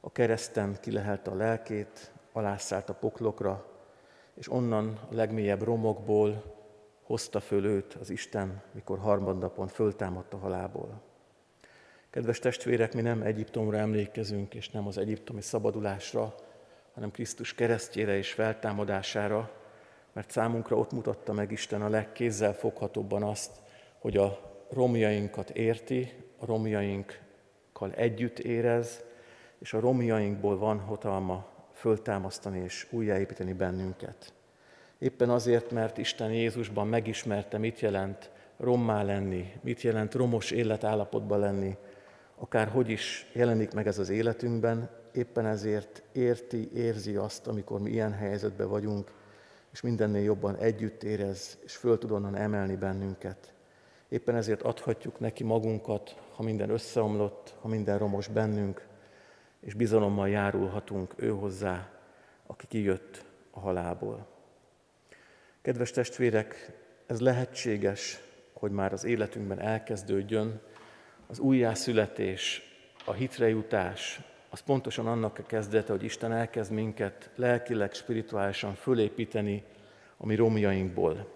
A 0.00 0.12
kereszten 0.12 0.76
kilehelte 0.80 1.30
a 1.30 1.34
lelkét, 1.34 2.12
alászállt 2.32 2.88
a 2.88 2.94
poklokra, 2.94 3.73
és 4.34 4.50
onnan 4.50 4.98
a 5.10 5.14
legmélyebb 5.14 5.62
romokból 5.62 6.54
hozta 7.02 7.40
föl 7.40 7.64
őt 7.64 7.94
az 7.94 8.10
Isten, 8.10 8.62
mikor 8.72 8.98
harmadnapon 8.98 9.68
föltámadt 9.68 10.34
a 10.34 10.38
halából. 10.38 11.02
Kedves 12.10 12.38
testvérek, 12.38 12.94
mi 12.94 13.00
nem 13.00 13.22
Egyiptomra 13.22 13.76
emlékezünk, 13.76 14.54
és 14.54 14.70
nem 14.70 14.86
az 14.86 14.98
egyiptomi 14.98 15.40
szabadulásra, 15.40 16.34
hanem 16.94 17.10
Krisztus 17.10 17.54
keresztjére 17.54 18.16
és 18.16 18.32
feltámadására, 18.32 19.50
mert 20.12 20.30
számunkra 20.30 20.76
ott 20.76 20.92
mutatta 20.92 21.32
meg 21.32 21.52
Isten 21.52 21.82
a 21.82 21.88
legkézzel 21.88 22.52
foghatóbban 22.52 23.22
azt, 23.22 23.50
hogy 23.98 24.16
a 24.16 24.38
romjainkat 24.70 25.50
érti, 25.50 26.12
a 26.38 26.46
romjainkkal 26.46 27.92
együtt 27.94 28.38
érez, 28.38 29.04
és 29.58 29.72
a 29.72 29.80
romjainkból 29.80 30.58
van 30.58 30.78
hatalma 30.78 31.46
föltámasztani 31.84 32.58
és 32.58 32.86
újjáépíteni 32.90 33.52
bennünket. 33.52 34.32
Éppen 34.98 35.30
azért, 35.30 35.70
mert 35.70 35.98
Isten 35.98 36.32
Jézusban 36.32 36.88
megismerte, 36.88 37.58
mit 37.58 37.80
jelent 37.80 38.30
rommá 38.56 39.02
lenni, 39.02 39.52
mit 39.60 39.82
jelent 39.82 40.14
romos 40.14 40.50
életállapotban 40.50 41.38
lenni, 41.38 41.76
akár 42.36 42.68
hogy 42.68 42.88
is 42.88 43.30
jelenik 43.32 43.72
meg 43.72 43.86
ez 43.86 43.98
az 43.98 44.08
életünkben, 44.08 44.90
éppen 45.12 45.46
ezért 45.46 46.02
érti, 46.12 46.70
érzi 46.74 47.16
azt, 47.16 47.46
amikor 47.46 47.80
mi 47.80 47.90
ilyen 47.90 48.12
helyzetben 48.12 48.68
vagyunk, 48.68 49.10
és 49.72 49.80
mindennél 49.80 50.22
jobban 50.22 50.56
együtt 50.56 51.02
érez, 51.02 51.58
és 51.64 51.76
föl 51.76 51.98
tud 51.98 52.10
onnan 52.10 52.36
emelni 52.36 52.76
bennünket. 52.76 53.52
Éppen 54.08 54.36
ezért 54.36 54.62
adhatjuk 54.62 55.20
neki 55.20 55.44
magunkat, 55.44 56.16
ha 56.34 56.42
minden 56.42 56.70
összeomlott, 56.70 57.54
ha 57.60 57.68
minden 57.68 57.98
romos 57.98 58.28
bennünk, 58.28 58.92
és 59.64 59.74
bizalommal 59.74 60.28
járulhatunk 60.28 61.14
ő 61.16 61.28
hozzá, 61.30 61.90
aki 62.46 62.66
kijött 62.66 63.24
a 63.50 63.60
halálból. 63.60 64.26
Kedves 65.62 65.90
testvérek, 65.90 66.72
ez 67.06 67.20
lehetséges, 67.20 68.20
hogy 68.52 68.70
már 68.70 68.92
az 68.92 69.04
életünkben 69.04 69.60
elkezdődjön, 69.60 70.60
az 71.26 71.38
újjászületés, 71.38 72.62
a 73.04 73.12
hitre 73.12 73.48
jutás, 73.48 74.20
az 74.50 74.60
pontosan 74.60 75.06
annak 75.06 75.38
a 75.38 75.42
kezdete, 75.42 75.92
hogy 75.92 76.04
Isten 76.04 76.32
elkezd 76.32 76.72
minket 76.72 77.30
lelkileg, 77.36 77.92
spirituálisan 77.92 78.74
fölépíteni 78.74 79.64
a 80.16 80.26
mi 80.26 80.34
romjainkból. 80.34 81.32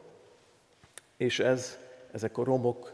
És 1.16 1.38
ez, 1.38 1.78
ezek 2.12 2.38
a 2.38 2.44
romok 2.44 2.92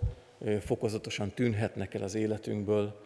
fokozatosan 0.60 1.30
tűnhetnek 1.30 1.94
el 1.94 2.02
az 2.02 2.14
életünkből, 2.14 3.03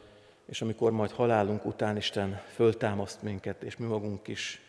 és 0.49 0.63
amikor 0.63 0.93
majd 0.93 1.11
halálunk 1.11 1.65
után 1.65 1.97
Isten 1.97 2.41
föltámaszt 2.55 3.23
minket, 3.23 3.63
és 3.63 3.77
mi 3.77 3.87
magunk 3.87 4.29
is 4.29 4.61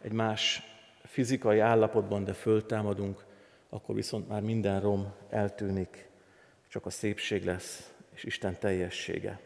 egy 0.00 0.12
más 0.12 0.62
fizikai 1.04 1.58
állapotban, 1.58 2.24
de 2.24 2.32
föltámadunk, 2.32 3.24
akkor 3.68 3.94
viszont 3.94 4.28
már 4.28 4.42
minden 4.42 4.80
rom 4.80 5.12
eltűnik, 5.30 6.08
csak 6.68 6.86
a 6.86 6.90
szépség 6.90 7.44
lesz, 7.44 7.92
és 8.14 8.24
Isten 8.24 8.58
teljessége. 8.58 9.40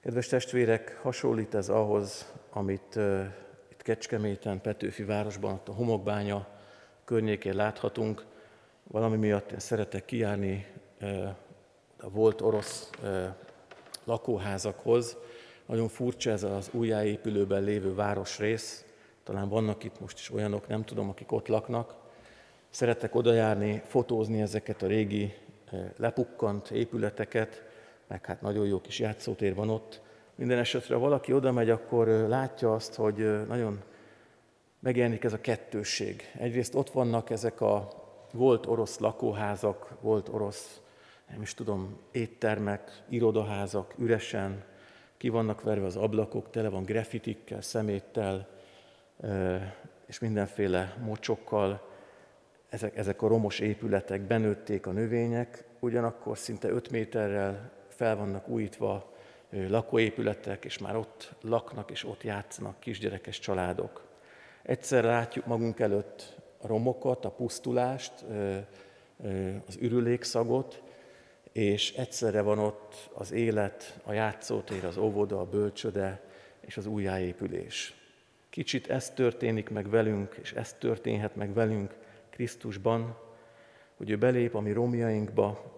Kedves 0.00 0.26
testvérek, 0.26 0.98
hasonlít 1.02 1.54
ez 1.54 1.68
ahhoz, 1.68 2.32
amit 2.50 2.96
uh, 2.96 3.24
itt 3.68 3.82
Kecskeméten, 3.82 4.60
Petőfi 4.60 5.04
városban, 5.04 5.52
ott 5.52 5.68
a 5.68 5.72
homokbánya 5.72 6.48
környékén 7.04 7.54
láthatunk. 7.54 8.24
Valami 8.82 9.16
miatt 9.16 9.50
én 9.52 9.58
szeretek 9.58 10.04
kijárni 10.04 10.66
uh, 11.00 11.28
a 12.00 12.10
volt 12.10 12.40
orosz 12.40 12.90
uh, 13.02 13.28
lakóházakhoz. 14.08 15.16
Nagyon 15.66 15.88
furcsa 15.88 16.30
ez 16.30 16.42
az 16.42 16.68
újjáépülőben 16.72 17.62
lévő 17.62 17.94
városrész. 17.94 18.84
Talán 19.24 19.48
vannak 19.48 19.84
itt 19.84 20.00
most 20.00 20.18
is 20.18 20.30
olyanok, 20.30 20.68
nem 20.68 20.84
tudom, 20.84 21.08
akik 21.08 21.32
ott 21.32 21.48
laknak. 21.48 21.94
Szeretek 22.70 23.14
odajárni, 23.14 23.82
fotózni 23.86 24.40
ezeket 24.40 24.82
a 24.82 24.86
régi 24.86 25.34
lepukkant 25.96 26.70
épületeket, 26.70 27.62
meg 28.06 28.26
hát 28.26 28.40
nagyon 28.40 28.66
jó 28.66 28.80
kis 28.80 28.98
játszótér 28.98 29.54
van 29.54 29.70
ott. 29.70 30.00
Minden 30.34 30.58
esetre, 30.58 30.94
ha 30.94 31.00
valaki 31.00 31.32
oda 31.32 31.52
megy, 31.52 31.70
akkor 31.70 32.08
látja 32.08 32.74
azt, 32.74 32.94
hogy 32.94 33.46
nagyon 33.46 33.82
megjelenik 34.80 35.24
ez 35.24 35.32
a 35.32 35.40
kettősség. 35.40 36.22
Egyrészt 36.38 36.74
ott 36.74 36.90
vannak 36.90 37.30
ezek 37.30 37.60
a 37.60 37.88
volt 38.32 38.66
orosz 38.66 38.98
lakóházak, 38.98 39.94
volt 40.00 40.28
orosz, 40.28 40.80
nem 41.30 41.42
is 41.42 41.54
tudom, 41.54 41.98
éttermek, 42.12 43.02
irodaházak, 43.08 43.94
üresen, 43.98 44.64
ki 45.16 45.28
vannak 45.28 45.62
verve 45.62 45.86
az 45.86 45.96
ablakok, 45.96 46.50
tele 46.50 46.68
van 46.68 46.84
grafitikkel, 46.84 47.60
szeméttel, 47.60 48.48
és 50.06 50.18
mindenféle 50.18 50.96
mocsokkal, 51.04 51.88
ezek, 52.68 52.96
ezek 52.96 53.22
a 53.22 53.28
romos 53.28 53.58
épületek 53.58 54.20
benőtték 54.20 54.86
a 54.86 54.92
növények, 54.92 55.64
ugyanakkor 55.80 56.38
szinte 56.38 56.68
5 56.68 56.90
méterrel 56.90 57.70
fel 57.88 58.16
vannak 58.16 58.48
újítva 58.48 59.12
lakóépületek, 59.50 60.64
és 60.64 60.78
már 60.78 60.96
ott 60.96 61.34
laknak, 61.40 61.90
és 61.90 62.04
ott 62.04 62.22
játszanak 62.22 62.80
kisgyerekes 62.80 63.38
családok. 63.38 64.06
Egyszer 64.62 65.04
látjuk 65.04 65.46
magunk 65.46 65.80
előtt 65.80 66.36
a 66.58 66.66
romokat, 66.66 67.24
a 67.24 67.30
pusztulást, 67.30 68.12
az 69.66 69.76
ürülékszagot, 69.80 70.82
és 71.52 71.92
egyszerre 71.92 72.40
van 72.40 72.58
ott 72.58 73.10
az 73.12 73.32
élet, 73.32 74.00
a 74.04 74.12
játszótér, 74.12 74.84
az 74.84 74.96
óvoda, 74.96 75.40
a 75.40 75.44
bölcsöde 75.44 76.20
és 76.60 76.76
az 76.76 76.86
újjáépülés. 76.86 77.94
Kicsit 78.50 78.90
ez 78.90 79.10
történik 79.10 79.68
meg 79.68 79.90
velünk, 79.90 80.36
és 80.42 80.52
ez 80.52 80.72
történhet 80.72 81.36
meg 81.36 81.54
velünk 81.54 81.94
Krisztusban, 82.30 83.16
hogy 83.96 84.10
ő 84.10 84.18
belép 84.18 84.54
a 84.54 84.60
mi 84.60 84.72
romjainkba, 84.72 85.76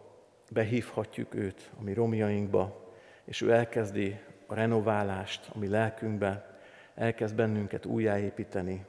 behívhatjuk 0.51 1.35
őt 1.35 1.71
a 1.79 1.83
mi 1.83 1.93
romjainkba, 1.93 2.93
és 3.25 3.41
ő 3.41 3.53
elkezdi 3.53 4.19
a 4.47 4.55
renoválást 4.55 5.51
a 5.55 5.59
mi 5.59 5.69
lelkünkbe, 5.69 6.59
elkezd 6.95 7.35
bennünket 7.35 7.87
újjáépíteni. 7.87 8.85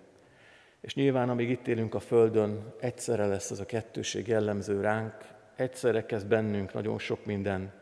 És 0.82 0.96
nyilván, 0.96 1.30
amíg 1.30 1.50
itt 1.50 1.68
élünk 1.68 1.96
a 1.96 2.00
Földön, 2.00 2.74
egyszerre 2.80 3.26
lesz 3.26 3.52
az 3.52 3.60
a 3.60 3.66
kettőség 3.66 4.28
jellemző 4.28 4.82
ránk, 4.82 5.16
egyszerre 5.56 6.06
kezd 6.06 6.28
bennünk 6.28 6.74
nagyon 6.74 7.00
sok 7.00 7.26
minden 7.26 7.74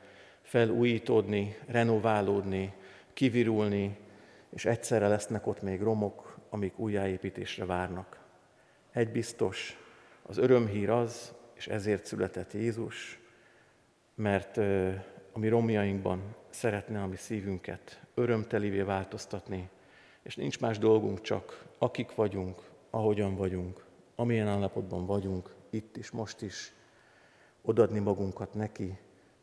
felújítódni, 0.41 1.57
renoválódni, 1.67 2.73
kivirulni, 3.13 3.97
és 4.49 4.65
egyszerre 4.65 5.07
lesznek 5.07 5.47
ott 5.47 5.61
még 5.61 5.81
romok, 5.81 6.37
amik 6.49 6.79
újjáépítésre 6.79 7.65
várnak. 7.65 8.19
Egy 8.91 9.11
biztos, 9.11 9.77
az 10.21 10.37
örömhír 10.37 10.89
az, 10.89 11.33
és 11.53 11.67
ezért 11.67 12.05
született 12.05 12.53
Jézus, 12.53 13.19
mert 14.15 14.57
a 15.31 15.39
mi 15.39 15.47
romjainkban 15.47 16.35
szeretne 16.49 17.01
a 17.01 17.07
mi 17.07 17.15
szívünket 17.15 17.99
örömtelivé 18.13 18.81
változtatni, 18.81 19.69
és 20.21 20.35
nincs 20.35 20.59
más 20.59 20.77
dolgunk, 20.77 21.21
csak 21.21 21.65
akik 21.77 22.15
vagyunk, 22.15 22.61
ahogyan 22.89 23.35
vagyunk, 23.35 23.85
amilyen 24.15 24.47
állapotban 24.47 25.05
vagyunk, 25.05 25.55
itt 25.69 25.97
is, 25.97 26.11
most 26.11 26.41
is, 26.41 26.73
odadni 27.61 27.99
magunkat 27.99 28.53
neki, 28.53 28.97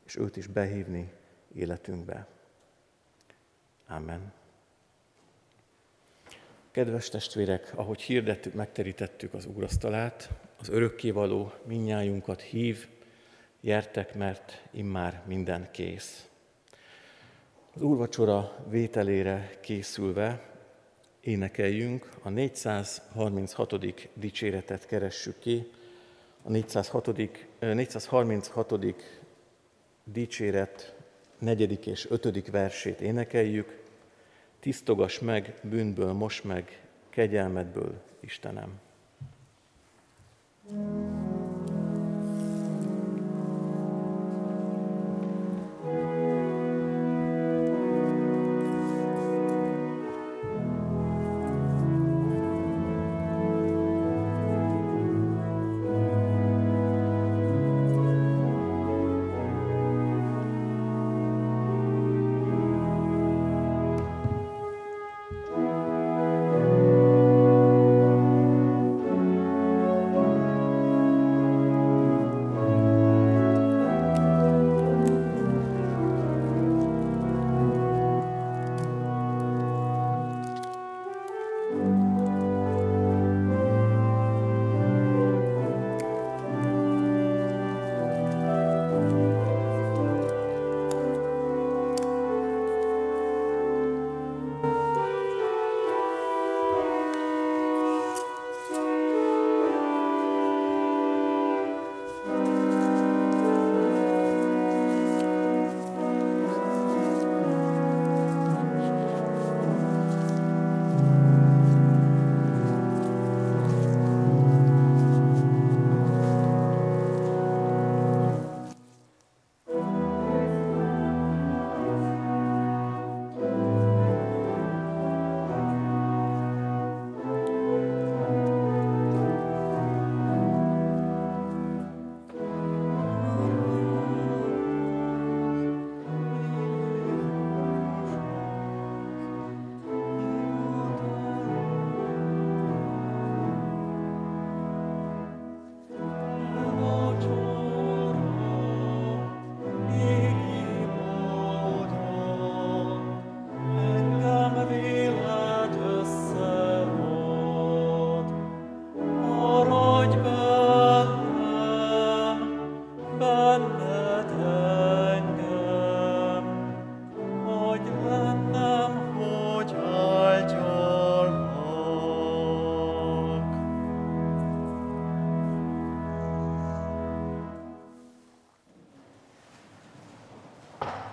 és 0.07 0.17
őt 0.17 0.37
is 0.37 0.47
behívni 0.47 1.13
életünkbe. 1.55 2.27
Amen. 3.87 4.33
Kedves 6.71 7.09
testvérek, 7.09 7.73
ahogy 7.75 8.01
hirdettük, 8.01 8.55
megterítettük 8.55 9.35
az 9.35 9.47
úrasztalát, 9.47 10.31
az 10.59 10.69
örökkévaló 10.69 11.53
minnyájunkat 11.65 12.41
hív, 12.41 12.89
Jertek, 13.61 14.15
mert 14.15 14.63
immár 14.71 15.23
minden 15.27 15.69
kész. 15.71 16.29
Az 17.75 17.83
úrvacsora 17.83 18.65
vételére 18.69 19.51
készülve 19.61 20.55
énekeljünk, 21.21 22.09
a 22.23 22.29
436. 22.29 23.75
dicséretet 24.15 24.87
keressük 24.87 25.39
ki, 25.39 25.71
a 26.47 26.51
406. 26.51 27.11
436. 27.61 28.95
dicséret 30.05 30.95
negyedik 31.39 31.87
és 31.87 32.11
ötödik 32.11 32.51
versét 32.51 33.01
énekeljük, 33.01 33.83
tisztogass 34.61 35.19
meg 35.19 35.55
bűnből, 35.63 36.13
most 36.13 36.45
meg 36.45 36.81
kegyelmedből, 37.11 38.03
Istenem. 38.21 38.81
thank 40.69 41.16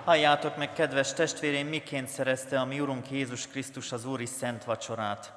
Halljátok 0.03 0.57
meg, 0.57 0.73
kedves 0.73 1.13
testvérém, 1.13 1.67
miként 1.67 2.07
szerezte 2.07 2.59
a 2.59 2.65
mi 2.65 2.79
Urunk 2.79 3.11
Jézus 3.11 3.47
Krisztus 3.47 3.91
az 3.91 4.05
Úri 4.05 4.25
Szent 4.25 4.63
Vacsorát. 4.63 5.33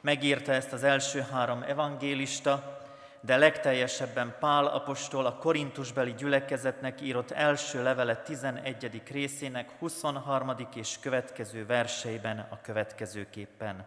Megírta 0.00 0.52
ezt 0.52 0.72
az 0.72 0.82
első 0.82 1.26
három 1.32 1.62
evangélista, 1.62 2.80
de 3.20 3.36
legteljesebben 3.36 4.36
Pál 4.40 4.66
apostol 4.66 5.26
a 5.26 5.34
korintusbeli 5.34 6.14
gyülekezetnek 6.14 7.00
írott 7.00 7.30
első 7.30 7.82
levele 7.82 8.16
11. 8.16 9.02
részének 9.10 9.70
23. 9.78 10.54
és 10.74 10.98
következő 11.00 11.66
verseiben 11.66 12.46
a 12.50 12.60
következőképpen. 12.62 13.86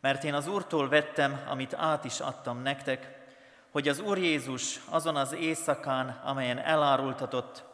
Mert 0.00 0.24
én 0.24 0.34
az 0.34 0.48
Úrtól 0.48 0.88
vettem, 0.88 1.40
amit 1.48 1.74
át 1.74 2.04
is 2.04 2.20
adtam 2.20 2.62
nektek, 2.62 3.18
hogy 3.70 3.88
az 3.88 4.00
Úr 4.00 4.18
Jézus 4.18 4.80
azon 4.90 5.16
az 5.16 5.32
éjszakán, 5.32 6.20
amelyen 6.24 6.58
elárultatott, 6.58 7.65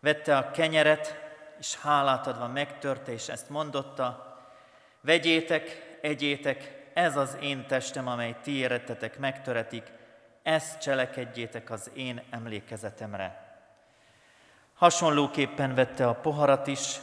vette 0.00 0.36
a 0.36 0.50
kenyeret, 0.50 1.18
és 1.58 1.76
hálát 1.76 2.26
adva 2.26 2.48
megtörte, 2.48 3.12
és 3.12 3.28
ezt 3.28 3.48
mondotta, 3.48 4.36
vegyétek, 5.00 5.96
egyétek, 6.00 6.78
ez 6.94 7.16
az 7.16 7.36
én 7.40 7.66
testem, 7.66 8.08
amely 8.08 8.36
ti 8.42 8.56
érettetek 8.56 9.18
megtöretik, 9.18 9.92
ezt 10.42 10.80
cselekedjétek 10.80 11.70
az 11.70 11.90
én 11.94 12.22
emlékezetemre. 12.30 13.48
Hasonlóképpen 14.74 15.74
vette 15.74 16.08
a 16.08 16.14
poharat 16.14 16.66
is, 16.66 17.00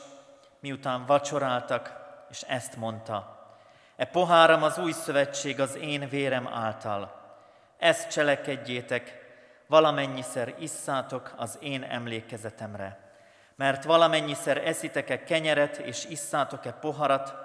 miután 0.59 1.05
vacsoráltak, 1.05 1.93
és 2.29 2.41
ezt 2.41 2.75
mondta. 2.75 3.35
E 3.95 4.05
poháram 4.05 4.63
az 4.63 4.77
új 4.77 4.91
szövetség 4.91 5.59
az 5.59 5.75
én 5.75 6.09
vérem 6.09 6.47
által. 6.47 7.21
Ezt 7.77 8.11
cselekedjétek, 8.11 9.26
valamennyiszer 9.67 10.55
isszátok 10.59 11.33
az 11.37 11.57
én 11.61 11.83
emlékezetemre. 11.83 13.11
Mert 13.55 13.83
valamennyiszer 13.83 14.57
eszitek-e 14.57 15.23
kenyeret 15.23 15.77
és 15.77 16.05
isszátok-e 16.05 16.71
poharat, 16.71 17.35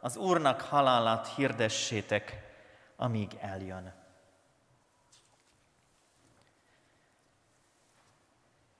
az 0.00 0.16
Úrnak 0.16 0.60
halálát 0.60 1.34
hirdessétek, 1.34 2.42
amíg 2.96 3.36
eljön. 3.40 3.94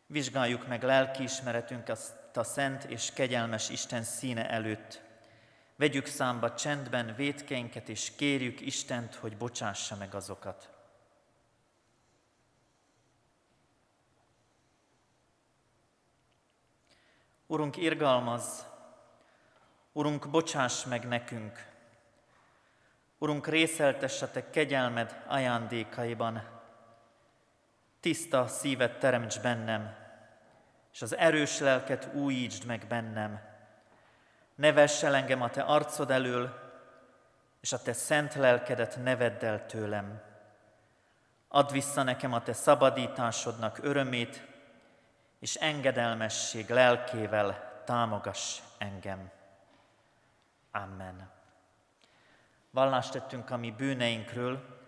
Vizsgáljuk 0.06 0.66
meg 0.66 0.82
lelkiismeretünk 0.82 1.88
a 2.34 2.42
szent 2.42 2.84
és 2.84 3.12
kegyelmes 3.12 3.68
Isten 3.68 4.02
színe 4.02 4.50
előtt. 4.50 5.00
Vegyük 5.76 6.06
számba 6.06 6.54
csendben 6.54 7.14
vétkeinket, 7.16 7.88
és 7.88 8.12
kérjük 8.16 8.60
Istent, 8.60 9.14
hogy 9.14 9.36
bocsássa 9.36 9.96
meg 9.96 10.14
azokat. 10.14 10.77
Urunk, 17.50 17.76
irgalmaz, 17.76 18.66
Urunk, 19.92 20.30
bocsáss 20.30 20.84
meg 20.84 21.04
nekünk. 21.04 21.66
Urunk, 23.18 23.46
részeltesse 23.46 24.28
Te 24.28 24.50
kegyelmed 24.50 25.24
ajándékaiban. 25.26 26.42
Tiszta 28.00 28.46
szívet 28.46 28.98
teremts 28.98 29.40
bennem, 29.40 29.96
és 30.92 31.02
az 31.02 31.16
erős 31.16 31.58
lelket 31.58 32.08
újítsd 32.14 32.64
meg 32.64 32.86
bennem. 32.88 33.40
Ne 34.54 34.72
vess 34.72 35.02
el 35.02 35.14
engem 35.14 35.42
a 35.42 35.50
Te 35.50 35.62
arcod 35.62 36.10
elől, 36.10 36.54
és 37.60 37.72
a 37.72 37.82
Te 37.82 37.92
szent 37.92 38.34
lelkedet 38.34 39.02
ne 39.02 39.16
el 39.40 39.66
tőlem. 39.66 40.22
Add 41.48 41.72
vissza 41.72 42.02
nekem 42.02 42.32
a 42.32 42.42
Te 42.42 42.52
szabadításodnak 42.52 43.78
örömét, 43.82 44.47
és 45.38 45.54
engedelmesség 45.54 46.68
lelkével 46.68 47.82
támogass 47.84 48.60
engem. 48.78 49.30
Amen. 50.70 51.30
Vallást 52.70 53.12
tettünk 53.12 53.50
a 53.50 53.56
mi 53.56 53.70
bűneinkről, 53.70 54.78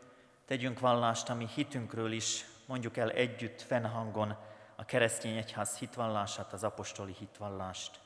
tegyünk 0.47 0.81
vallást 0.81 1.29
a 1.29 1.35
mi 1.35 1.47
hitünkről 1.55 2.13
is, 2.13 2.45
mondjuk 2.67 2.97
el 2.97 3.11
együtt, 3.11 3.63
fennhangon 3.63 4.37
a 4.77 4.85
keresztény 4.85 5.37
egyház 5.37 5.77
hitvallását, 5.77 6.53
az 6.53 6.65
apostoli 6.65 7.15
hitvallást. 7.19 8.01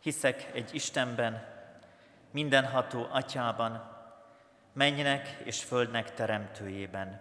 Hiszek 0.00 0.50
egy 0.54 0.74
Istenben, 0.74 1.58
mindenható 2.30 3.06
atyában, 3.10 3.98
mennynek 4.72 5.40
és 5.44 5.62
földnek 5.64 6.14
teremtőjében, 6.14 7.20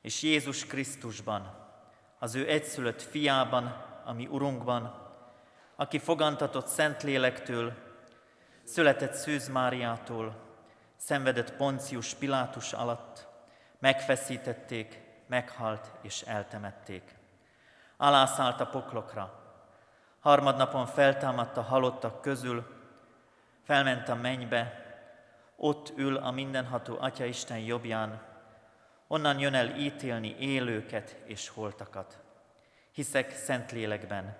és 0.00 0.22
Jézus 0.22 0.66
Krisztusban, 0.66 1.63
az 2.24 2.34
ő 2.34 2.48
egyszülött 2.48 3.02
fiában, 3.02 3.84
ami 4.04 4.26
Urunkban, 4.26 4.94
aki 5.76 5.98
fogantatott 5.98 6.66
Szentlélektől, 6.66 7.72
született 8.62 9.12
Szűz 9.12 9.48
Máriától, 9.48 10.34
szenvedett 10.96 11.56
Poncius 11.56 12.14
Pilátus 12.14 12.72
alatt, 12.72 13.26
megfeszítették, 13.78 15.00
meghalt 15.26 15.92
és 16.02 16.20
eltemették. 16.20 17.14
Alászállt 17.96 18.60
a 18.60 18.66
poklokra, 18.66 19.40
harmadnapon 20.20 20.86
feltámadt 20.86 21.56
a 21.56 21.62
halottak 21.62 22.20
közül, 22.20 22.66
felment 23.64 24.08
a 24.08 24.14
mennybe, 24.14 24.84
ott 25.56 25.92
ül 25.96 26.16
a 26.16 26.30
mindenható 26.30 26.96
Atya 27.00 27.24
Isten 27.24 27.58
jobbján, 27.58 28.22
Onnan 29.06 29.38
jön 29.38 29.54
el 29.54 29.76
ítélni 29.76 30.36
élőket 30.38 31.16
és 31.24 31.48
holtakat. 31.48 32.22
Hiszek 32.92 33.36
szent 33.36 33.72
lélekben. 33.72 34.36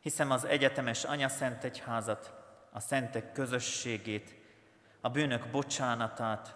Hiszem 0.00 0.30
az 0.30 0.44
egyetemes 0.44 1.04
Anya 1.04 1.28
Szent 1.28 1.64
Egyházat, 1.64 2.32
a 2.72 2.80
szentek 2.80 3.32
közösségét, 3.32 4.34
a 5.00 5.08
bűnök 5.08 5.46
bocsánatát, 5.50 6.54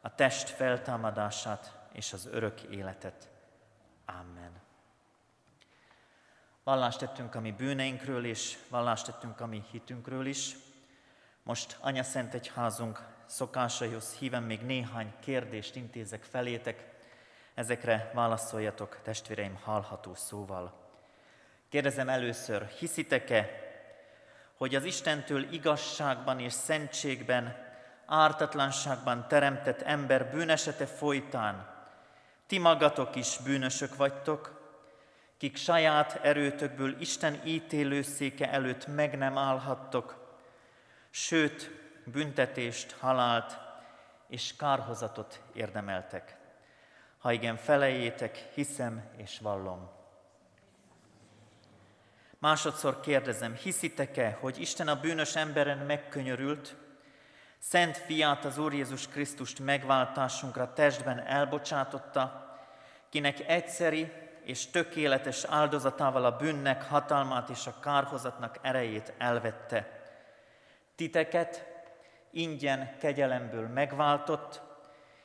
a 0.00 0.14
test 0.14 0.48
feltámadását 0.48 1.78
és 1.92 2.12
az 2.12 2.28
örök 2.32 2.62
életet. 2.62 3.28
Amen. 4.06 4.52
Vallást 6.64 6.98
tettünk 6.98 7.34
a 7.34 7.40
mi 7.40 7.50
bűneinkről 7.52 8.24
és 8.24 8.58
vallást 8.68 9.04
tettünk 9.06 9.40
a 9.40 9.46
mi 9.46 9.62
hitünkről 9.70 10.26
is. 10.26 10.56
Most 11.42 11.76
Anya 11.80 12.02
Szent 12.02 12.34
Egyházunk 12.34 13.15
szokásaihoz 13.26 14.14
híven 14.14 14.42
még 14.42 14.60
néhány 14.60 15.12
kérdést 15.20 15.76
intézek 15.76 16.22
felétek, 16.22 16.84
ezekre 17.54 18.10
válaszoljatok 18.14 18.98
testvéreim 19.02 19.54
hallható 19.54 20.14
szóval. 20.14 20.72
Kérdezem 21.68 22.08
először, 22.08 22.66
hiszitek-e, 22.66 23.48
hogy 24.56 24.74
az 24.74 24.84
Istentől 24.84 25.52
igazságban 25.52 26.40
és 26.40 26.52
szentségben, 26.52 27.64
ártatlanságban 28.06 29.28
teremtett 29.28 29.82
ember 29.82 30.30
bűnesete 30.30 30.86
folytán 30.86 31.74
ti 32.46 32.58
magatok 32.58 33.16
is 33.16 33.36
bűnösök 33.44 33.96
vagytok, 33.96 34.60
kik 35.38 35.56
saját 35.56 36.20
erőtökből 36.22 37.00
Isten 37.00 37.40
ítélőszéke 37.44 38.50
előtt 38.50 38.86
meg 38.86 39.18
nem 39.18 39.38
állhattok, 39.38 40.36
sőt, 41.10 41.70
büntetést, 42.12 42.92
halált 42.92 43.58
és 44.28 44.56
kárhozatot 44.56 45.40
érdemeltek. 45.52 46.36
Ha 47.18 47.32
igen, 47.32 47.56
felejétek, 47.56 48.36
hiszem 48.54 49.10
és 49.16 49.38
vallom. 49.38 49.90
Másodszor 52.38 53.00
kérdezem, 53.00 53.54
hiszitek-e, 53.54 54.36
hogy 54.40 54.60
Isten 54.60 54.88
a 54.88 55.00
bűnös 55.00 55.36
emberen 55.36 55.78
megkönyörült, 55.78 56.76
Szent 57.58 57.96
fiát 57.96 58.44
az 58.44 58.58
Úr 58.58 58.74
Jézus 58.74 59.08
Krisztust 59.08 59.58
megváltásunkra 59.58 60.72
testben 60.72 61.18
elbocsátotta, 61.18 62.54
kinek 63.08 63.48
egyszeri 63.48 64.12
és 64.42 64.70
tökéletes 64.70 65.44
áldozatával 65.44 66.24
a 66.24 66.36
bűnnek 66.36 66.82
hatalmát 66.82 67.48
és 67.48 67.66
a 67.66 67.80
kárhozatnak 67.80 68.58
erejét 68.62 69.12
elvette. 69.18 70.00
Titeket 70.96 71.75
ingyen 72.30 72.96
kegyelemből 72.98 73.68
megváltott, 73.68 74.60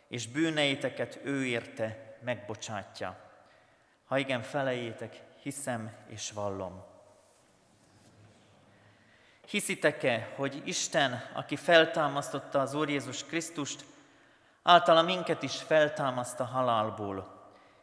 és 0.07 0.27
bűneiteket 0.27 1.19
ő 1.23 1.45
érte 1.45 2.17
megbocsátja. 2.23 3.17
Ha 4.05 4.17
igen, 4.17 4.41
felejétek, 4.41 5.21
hiszem 5.41 5.91
és 6.07 6.31
vallom. 6.31 6.83
Hiszitek-e, 9.47 10.33
hogy 10.35 10.61
Isten, 10.65 11.23
aki 11.33 11.55
feltámasztotta 11.55 12.59
az 12.59 12.73
Úr 12.73 12.89
Jézus 12.89 13.25
Krisztust, 13.25 13.83
általa 14.63 15.01
minket 15.01 15.43
is 15.43 15.61
feltámaszt 15.61 16.37
halálból, 16.37 17.39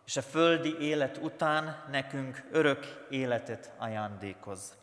és 0.07 0.17
a 0.17 0.23
földi 0.23 0.79
élet 0.81 1.17
után 1.17 1.85
nekünk 1.91 2.49
örök 2.51 3.07
életet 3.11 3.73
ajándékoz. 3.79 4.77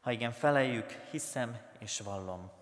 Ha 0.00 0.10
igen, 0.10 0.32
feleljük, 0.32 0.90
hiszem 1.10 1.58
és 1.78 2.00
vallom. 2.00 2.55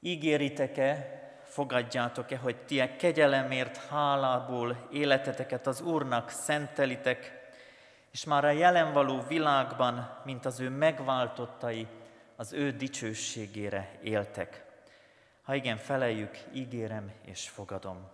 Ígéritek-e, 0.00 1.18
fogadjátok-e, 1.44 2.36
hogy 2.36 2.56
ti 2.56 2.96
kegyelemért 2.96 3.76
hálából 3.76 4.88
életeteket 4.92 5.66
az 5.66 5.80
Úrnak 5.80 6.30
szentelitek, 6.30 7.50
és 8.10 8.24
már 8.24 8.44
a 8.44 8.50
jelen 8.50 8.92
való 8.92 9.20
világban, 9.28 10.20
mint 10.24 10.44
az 10.44 10.60
ő 10.60 10.68
megváltottai, 10.68 11.86
az 12.36 12.52
ő 12.52 12.70
dicsőségére 12.70 13.98
éltek. 14.02 14.64
Ha 15.42 15.54
igen, 15.54 15.76
feleljük, 15.76 16.38
ígérem 16.52 17.12
és 17.24 17.48
fogadom. 17.48 18.08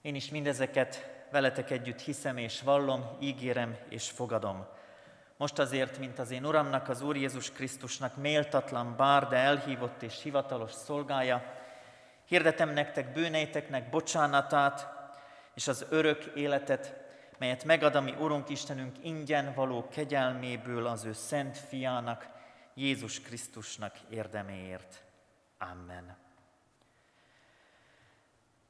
Én 0.00 0.14
is 0.14 0.30
mindezeket 0.30 1.10
veletek 1.30 1.70
együtt 1.70 2.00
hiszem 2.00 2.36
és 2.36 2.62
vallom, 2.62 3.16
ígérem 3.20 3.76
és 3.88 4.10
fogadom. 4.10 4.66
Most 5.38 5.58
azért, 5.58 5.98
mint 5.98 6.18
az 6.18 6.30
én 6.30 6.44
Uramnak, 6.44 6.88
az 6.88 7.02
Úr 7.02 7.16
Jézus 7.16 7.52
Krisztusnak 7.52 8.16
méltatlan 8.16 8.96
bár, 8.96 9.28
de 9.28 9.36
elhívott 9.36 10.02
és 10.02 10.22
hivatalos 10.22 10.72
szolgája, 10.72 11.54
hirdetem 12.24 12.70
nektek 12.70 13.12
bűneiteknek 13.12 13.90
bocsánatát 13.90 14.88
és 15.54 15.68
az 15.68 15.86
örök 15.88 16.24
életet, 16.24 16.94
melyet 17.38 17.64
megad 17.64 17.94
a 17.94 18.00
mi 18.00 18.14
Urunk 18.18 18.48
Istenünk 18.48 18.96
ingyen 19.04 19.54
való 19.54 19.88
kegyelméből 19.88 20.86
az 20.86 21.04
ő 21.04 21.12
szent 21.12 21.58
fiának, 21.58 22.28
Jézus 22.74 23.20
Krisztusnak 23.20 23.96
érdeméért. 24.10 25.02
Amen. 25.58 26.16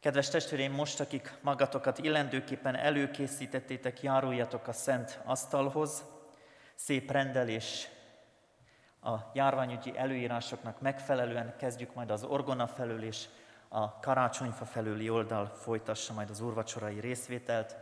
Kedves 0.00 0.28
testvéreim, 0.28 0.72
most, 0.72 1.00
akik 1.00 1.32
magatokat 1.40 1.98
illendőképpen 1.98 2.74
előkészítettétek, 2.74 4.02
járuljatok 4.02 4.68
a 4.68 4.72
szent 4.72 5.20
asztalhoz. 5.24 6.04
Szép 6.78 7.10
rendelés 7.10 7.88
a 9.02 9.16
járványügyi 9.32 9.96
előírásoknak 9.96 10.80
megfelelően 10.80 11.56
kezdjük 11.56 11.94
majd 11.94 12.10
az 12.10 12.24
orgona 12.24 12.66
felől, 12.66 13.02
és 13.02 13.26
a 13.68 14.00
karácsonyfa 14.00 14.64
felüli 14.64 15.10
oldal 15.10 15.46
folytassa 15.46 16.12
majd 16.12 16.30
az 16.30 16.40
úrvacsorai 16.40 17.00
részvételt. 17.00 17.76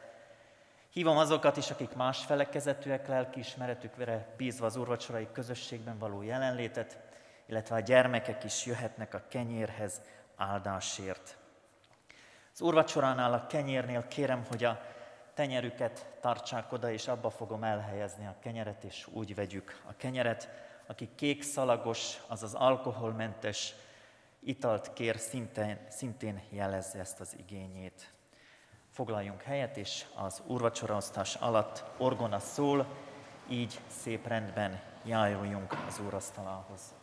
Hívom 0.90 1.16
azokat 1.16 1.56
is, 1.56 1.70
akik 1.70 1.94
más 1.94 2.24
felekezetűek, 2.24 3.06
lelkiismeretükre 3.06 4.34
bízva 4.36 4.66
az 4.66 4.76
úrvacsorai 4.76 5.28
közösségben 5.32 5.98
való 5.98 6.22
jelenlétet, 6.22 6.98
illetve 7.46 7.74
a 7.74 7.80
gyermekek 7.80 8.44
is 8.44 8.66
jöhetnek 8.66 9.14
a 9.14 9.22
kenyérhez 9.28 10.00
áldásért. 10.36 11.36
Az 12.52 12.60
úrvacsoránál 12.60 13.32
a 13.32 13.46
kenyérnél 13.46 14.08
kérem, 14.08 14.44
hogy 14.48 14.64
a 14.64 14.80
tenyerüket 15.36 16.06
tartsák 16.20 16.72
oda, 16.72 16.90
és 16.90 17.08
abba 17.08 17.30
fogom 17.30 17.64
elhelyezni 17.64 18.26
a 18.26 18.36
kenyeret, 18.40 18.84
és 18.84 19.06
úgy 19.12 19.34
vegyük 19.34 19.82
a 19.88 19.96
kenyeret. 19.96 20.48
Aki 20.86 21.08
kék 21.14 21.42
szalagos, 21.42 22.20
azaz 22.26 22.54
alkoholmentes 22.54 23.74
italt 24.40 24.92
kér, 24.92 25.18
szintén, 25.18 25.78
szintén 25.88 26.42
jelezze 26.50 26.98
ezt 26.98 27.20
az 27.20 27.36
igényét. 27.38 28.12
Foglaljunk 28.90 29.42
helyet, 29.42 29.76
és 29.76 30.04
az 30.14 30.42
úrvacsoraosztás 30.46 31.34
alatt 31.34 31.84
orgona 31.98 32.38
szól, 32.38 32.86
így 33.48 33.80
szép 33.86 34.26
rendben 34.26 34.80
járuljunk 35.04 35.72
az 35.86 36.00
úrasztalához. 36.06 36.94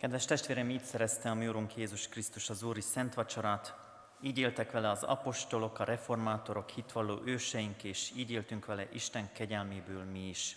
Kedves 0.00 0.24
testvérem, 0.24 0.70
így 0.70 0.82
szerezte 0.82 1.30
a 1.30 1.34
mi 1.34 1.48
Úrunk 1.48 1.76
Jézus 1.76 2.08
Krisztus 2.08 2.50
az 2.50 2.62
Úri 2.62 2.80
Szent 2.80 3.14
Vacsorát, 3.14 3.74
így 4.20 4.38
éltek 4.38 4.70
vele 4.70 4.90
az 4.90 5.02
apostolok, 5.02 5.78
a 5.78 5.84
reformátorok, 5.84 6.70
hitvalló 6.70 7.20
őseink, 7.24 7.84
és 7.84 8.10
így 8.16 8.30
éltünk 8.30 8.66
vele 8.66 8.86
Isten 8.92 9.32
kegyelméből 9.32 10.04
mi 10.04 10.28
is. 10.28 10.56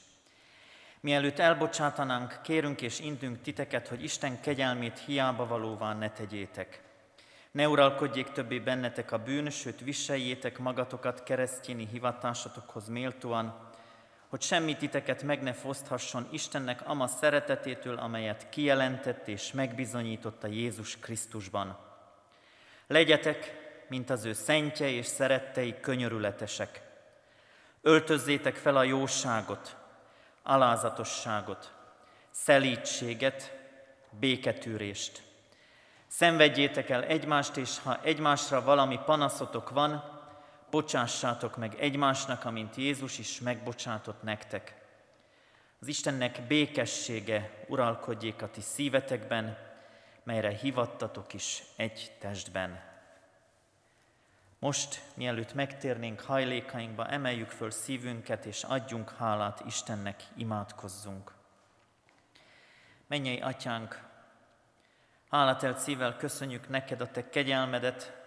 Mielőtt 1.00 1.40
elbocsátanánk, 1.40 2.40
kérünk 2.44 2.82
és 2.82 3.00
intünk 3.00 3.42
titeket, 3.42 3.88
hogy 3.88 4.04
Isten 4.04 4.42
kegyelmét 4.42 5.00
hiába 5.00 5.48
valóvá 5.48 5.94
ne 5.94 6.10
tegyétek. 6.10 6.84
Ne 7.52 7.68
uralkodjék 7.68 8.32
többé 8.32 8.60
bennetek 8.60 9.12
a 9.12 9.24
bűn, 9.24 9.50
sőt 9.50 9.80
viseljétek 9.80 10.60
magatokat 10.60 11.24
keresztjéni 11.24 11.88
hivatásatokhoz 11.92 12.88
méltóan, 12.88 13.72
hogy 14.34 14.42
semmi 14.42 14.76
titeket 14.76 15.24
meg 15.24 15.42
ne 15.42 15.54
foszthasson 15.54 16.28
Istennek 16.32 16.88
ama 16.88 17.08
szeretetétől, 17.08 17.98
amelyet 17.98 18.50
kijelentett 18.50 19.28
és 19.28 19.52
megbizonyította 19.52 20.48
Jézus 20.48 20.98
Krisztusban. 21.00 21.78
Legyetek, 22.88 23.54
mint 23.88 24.10
az 24.10 24.26
ő 24.26 24.34
szentje 24.34 24.90
és 24.90 25.06
szerettei 25.06 25.80
könyörületesek. 25.80 26.82
Öltözzétek 27.82 28.56
fel 28.56 28.78
a 28.78 28.84
jóságot, 28.84 29.76
alázatosságot, 30.44 31.74
szelítséget, 32.32 33.58
béketűrést. 34.20 35.22
Szenvedjétek 36.08 36.90
el 36.90 37.04
egymást, 37.04 37.58
és 37.58 37.80
ha 37.84 38.00
egymásra 38.04 38.64
valami 38.64 39.00
panaszotok 39.06 39.70
van, 39.70 40.13
bocsássátok 40.74 41.58
meg 41.58 41.76
egymásnak, 41.80 42.46
amint 42.46 42.76
Jézus 42.76 43.20
is 43.20 43.40
megbocsátott 43.40 44.24
nektek. 44.24 44.76
Az 45.80 45.88
Istennek 45.88 46.42
békessége 46.48 47.66
uralkodjék 47.68 48.42
a 48.42 48.50
ti 48.50 48.62
szívetekben, 48.62 49.58
melyre 50.24 50.50
hivattatok 50.50 51.34
is 51.34 51.64
egy 51.76 52.12
testben. 52.20 52.84
Most, 54.60 55.02
mielőtt 55.16 55.54
megtérnénk 55.54 56.22
hajlékainkba, 56.22 57.08
emeljük 57.08 57.50
föl 57.50 57.72
szívünket, 57.72 58.46
és 58.46 58.64
adjunk 58.64 59.16
hálát 59.18 59.64
Istennek, 59.66 60.24
imádkozzunk. 60.36 61.34
Mennyei 63.08 63.40
Atyánk, 63.40 64.02
hálátelt 65.30 65.80
szívvel 65.80 66.18
köszönjük 66.18 66.70
neked 66.70 67.02
a 67.02 67.12
te 67.12 67.30
kegyelmedet, 67.30 68.23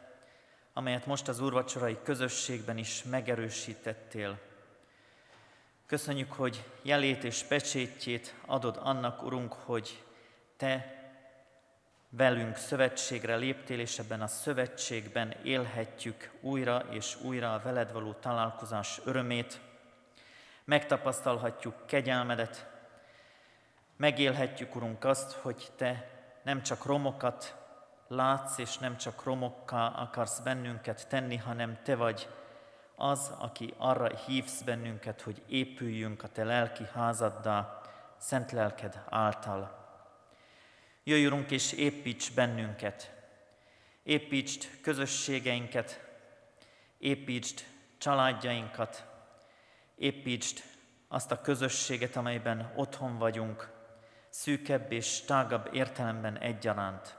amelyet 0.76 1.06
most 1.06 1.28
az 1.28 1.40
úrvacsorai 1.40 1.98
közösségben 2.02 2.78
is 2.78 3.02
megerősítettél. 3.02 4.38
Köszönjük, 5.86 6.32
hogy 6.32 6.64
jelét 6.82 7.24
és 7.24 7.42
pecsétjét 7.42 8.34
adod 8.46 8.78
annak, 8.82 9.22
Urunk, 9.22 9.52
hogy 9.52 10.02
Te 10.56 11.02
velünk 12.08 12.56
szövetségre 12.56 13.36
léptél, 13.36 13.80
és 13.80 13.98
ebben 13.98 14.20
a 14.20 14.26
szövetségben 14.26 15.34
élhetjük 15.42 16.30
újra 16.40 16.84
és 16.90 17.16
újra 17.22 17.54
a 17.54 17.60
veled 17.62 17.92
való 17.92 18.12
találkozás 18.12 19.00
örömét, 19.04 19.60
megtapasztalhatjuk 20.64 21.86
kegyelmedet, 21.86 22.66
megélhetjük, 23.96 24.74
Urunk, 24.74 25.04
azt, 25.04 25.32
hogy 25.32 25.70
Te 25.76 26.10
nem 26.42 26.62
csak 26.62 26.84
romokat 26.84 27.65
látsz, 28.08 28.58
és 28.58 28.78
nem 28.78 28.96
csak 28.96 29.22
romokká 29.22 29.86
akarsz 29.86 30.38
bennünket 30.38 31.08
tenni, 31.08 31.36
hanem 31.36 31.78
Te 31.82 31.96
vagy 31.96 32.28
az, 32.96 33.32
aki 33.38 33.74
arra 33.76 34.16
hívsz 34.16 34.62
bennünket, 34.62 35.20
hogy 35.20 35.42
épüljünk 35.48 36.22
a 36.22 36.28
Te 36.28 36.44
lelki 36.44 36.84
házaddá, 36.92 37.80
szent 38.16 38.52
lelked 38.52 39.02
által. 39.08 39.84
Jöjj, 41.04 41.26
Urunk, 41.26 41.50
és 41.50 41.72
építs 41.72 42.34
bennünket, 42.34 43.14
építsd 44.02 44.80
közösségeinket, 44.82 46.00
építsd 46.98 47.64
családjainkat, 47.98 49.06
építsd 49.96 50.62
azt 51.08 51.30
a 51.30 51.40
közösséget, 51.40 52.16
amelyben 52.16 52.72
otthon 52.76 53.18
vagyunk, 53.18 53.70
szűkebb 54.28 54.92
és 54.92 55.20
tágabb 55.20 55.68
értelemben 55.72 56.38
egyaránt. 56.38 57.16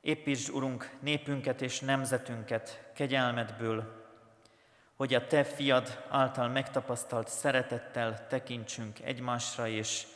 Építsd, 0.00 0.50
Urunk, 0.50 0.90
népünket 1.00 1.62
és 1.62 1.80
nemzetünket 1.80 2.90
kegyelmedből, 2.94 3.98
hogy 4.94 5.14
a 5.14 5.26
Te 5.26 5.44
fiad 5.44 6.04
által 6.08 6.48
megtapasztalt 6.48 7.28
szeretettel 7.28 8.26
tekintsünk 8.26 9.00
egymásra, 9.00 9.68
és 9.68 10.06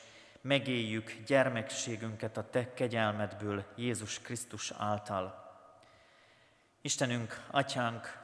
megéljük 0.41 1.17
gyermekségünket 1.27 2.37
a 2.37 2.51
Te 2.51 2.75
kegyelmedből 2.75 3.65
Jézus 3.77 4.21
Krisztus 4.21 4.73
által. 4.79 5.43
Istenünk, 6.81 7.41
Atyánk, 7.51 8.19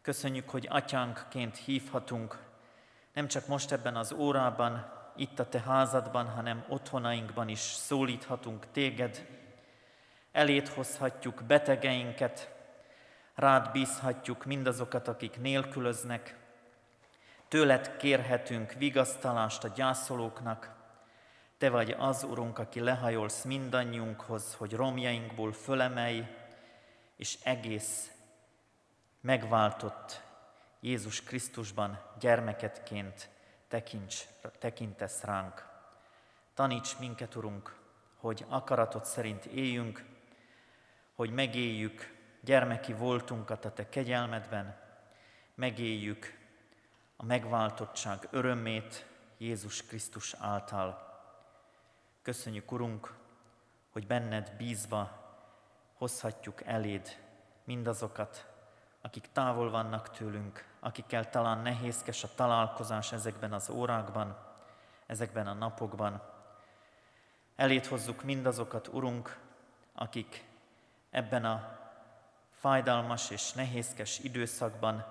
köszönjük, 0.00 0.50
hogy 0.50 0.66
Atyánkként 0.70 1.56
hívhatunk, 1.56 2.38
nem 3.12 3.26
csak 3.26 3.46
most 3.46 3.72
ebben 3.72 3.96
az 3.96 4.12
órában, 4.12 4.92
itt 5.16 5.38
a 5.38 5.48
Te 5.48 5.60
házadban, 5.60 6.28
hanem 6.28 6.64
otthonainkban 6.68 7.48
is 7.48 7.60
szólíthatunk 7.60 8.66
Téged, 8.72 9.41
elét 10.32 10.68
hozhatjuk 10.68 11.42
betegeinket, 11.42 12.54
rád 13.34 13.70
bízhatjuk 13.70 14.44
mindazokat, 14.44 15.08
akik 15.08 15.40
nélkülöznek, 15.40 16.36
tőled 17.48 17.96
kérhetünk 17.96 18.72
vigasztalást 18.72 19.64
a 19.64 19.68
gyászolóknak, 19.68 20.74
te 21.58 21.70
vagy 21.70 21.90
az, 21.98 22.22
Urunk, 22.22 22.58
aki 22.58 22.80
lehajolsz 22.80 23.44
mindannyiunkhoz, 23.44 24.54
hogy 24.54 24.72
romjainkból 24.72 25.52
fölemelj, 25.52 26.26
és 27.16 27.38
egész 27.42 28.10
megváltott 29.20 30.22
Jézus 30.80 31.22
Krisztusban 31.22 32.00
gyermeketként 32.18 33.28
tekints, 33.68 34.24
tekintesz 34.58 35.22
ránk. 35.22 35.66
Taníts 36.54 36.98
minket, 36.98 37.34
Urunk, 37.34 37.76
hogy 38.16 38.44
akaratod 38.48 39.04
szerint 39.04 39.44
éljünk, 39.44 40.04
hogy 41.22 41.32
megéljük 41.32 42.14
gyermeki 42.40 42.92
voltunkat 42.92 43.64
a 43.64 43.72
Te 43.72 43.88
kegyelmedben, 43.88 44.76
megéljük 45.54 46.38
a 47.16 47.24
megváltottság 47.24 48.28
örömét 48.30 49.06
Jézus 49.38 49.86
Krisztus 49.86 50.34
által. 50.38 51.18
Köszönjük, 52.22 52.72
Urunk, 52.72 53.14
hogy 53.92 54.06
benned 54.06 54.52
bízva 54.56 55.32
hozhatjuk 55.94 56.62
eléd 56.64 57.18
mindazokat, 57.64 58.46
akik 59.00 59.28
távol 59.32 59.70
vannak 59.70 60.10
tőlünk, 60.10 60.68
akikkel 60.80 61.30
talán 61.30 61.58
nehézkes 61.58 62.24
a 62.24 62.34
találkozás 62.34 63.12
ezekben 63.12 63.52
az 63.52 63.70
órákban, 63.70 64.36
ezekben 65.06 65.46
a 65.46 65.54
napokban. 65.54 66.22
Elét 67.56 67.86
hozzuk 67.86 68.22
mindazokat, 68.22 68.88
Urunk, 68.88 69.38
akik 69.94 70.50
ebben 71.12 71.44
a 71.44 71.78
fájdalmas 72.50 73.30
és 73.30 73.52
nehézkes 73.52 74.18
időszakban 74.18 75.04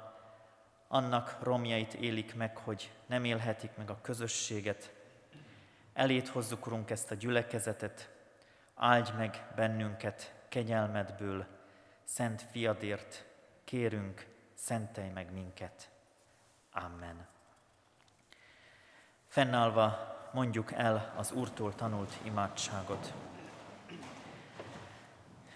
annak 0.88 1.38
romjait 1.41 1.93
élik 1.93 2.36
meg, 2.36 2.58
hogy 2.58 2.91
nem 3.06 3.24
élhetik 3.24 3.72
meg 3.76 3.89
a 3.89 4.02
közösséget. 4.02 4.93
Elét 5.93 6.28
hozzuk, 6.28 6.66
Urunk, 6.66 6.89
ezt 6.89 7.12
a 7.12 7.16
gyülekezetet, 7.16 8.10
áldj 8.76 9.12
meg 9.18 9.47
bennünket 9.56 10.34
kegyelmedből, 10.49 11.45
szent 12.04 12.41
fiadért 12.52 13.26
kérünk, 13.64 14.28
szentelj 14.54 15.10
meg 15.10 15.32
minket. 15.34 15.89
Amen. 16.72 17.28
Fennállva 19.28 20.18
mondjuk 20.34 20.72
el 20.72 21.14
az 21.18 21.32
Úrtól 21.32 21.76
tanult 21.76 22.18
imádságot. 22.24 23.14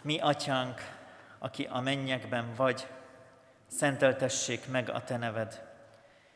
Mi, 0.05 0.19
Atyánk, 0.19 0.81
aki 1.39 1.63
a 1.63 1.79
mennyekben 1.79 2.53
vagy, 2.55 2.87
szenteltessék 3.67 4.67
meg 4.67 4.89
a 4.89 5.03
Te 5.03 5.17
neved. 5.17 5.63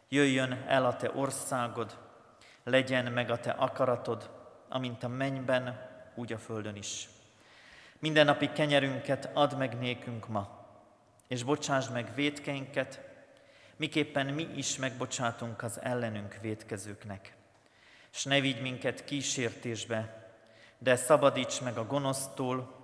Jöjjön 0.07 0.63
el 0.67 0.85
a 0.85 0.95
Te 0.95 1.11
országod, 1.15 1.97
legyen 2.63 3.11
meg 3.11 3.29
a 3.29 3.39
Te 3.39 3.51
akaratod, 3.51 4.29
amint 4.69 5.03
a 5.03 5.07
mennyben, 5.07 5.89
úgy 6.15 6.33
a 6.33 6.37
földön 6.37 6.75
is. 6.75 7.09
Minden 7.99 8.25
napi 8.25 8.51
kenyerünket 8.51 9.29
add 9.33 9.55
meg 9.55 9.77
nékünk 9.77 10.27
ma, 10.27 10.65
és 11.27 11.43
bocsásd 11.43 11.91
meg 11.91 12.11
védkeinket, 12.15 12.99
miképpen 13.75 14.25
mi 14.25 14.47
is 14.55 14.77
megbocsátunk 14.77 15.63
az 15.63 15.81
ellenünk 15.81 16.37
védkezőknek. 16.41 17.35
És 18.13 18.23
ne 18.23 18.39
vigy 18.39 18.61
minket 18.61 19.03
kísértésbe, 19.03 20.31
de 20.77 20.95
szabadíts 20.95 21.61
meg 21.61 21.77
a 21.77 21.85
gonosztól, 21.85 22.77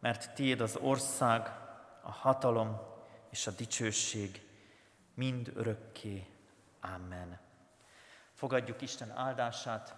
mert 0.00 0.34
tiéd 0.34 0.60
az 0.60 0.76
ország, 0.80 1.50
a 2.02 2.10
hatalom 2.10 2.80
és 3.30 3.46
a 3.46 3.50
dicsőség 3.50 4.42
mind 5.14 5.52
örökké. 5.54 6.26
Amen. 6.80 7.38
Fogadjuk 8.34 8.82
Isten 8.82 9.10
áldását. 9.16 9.94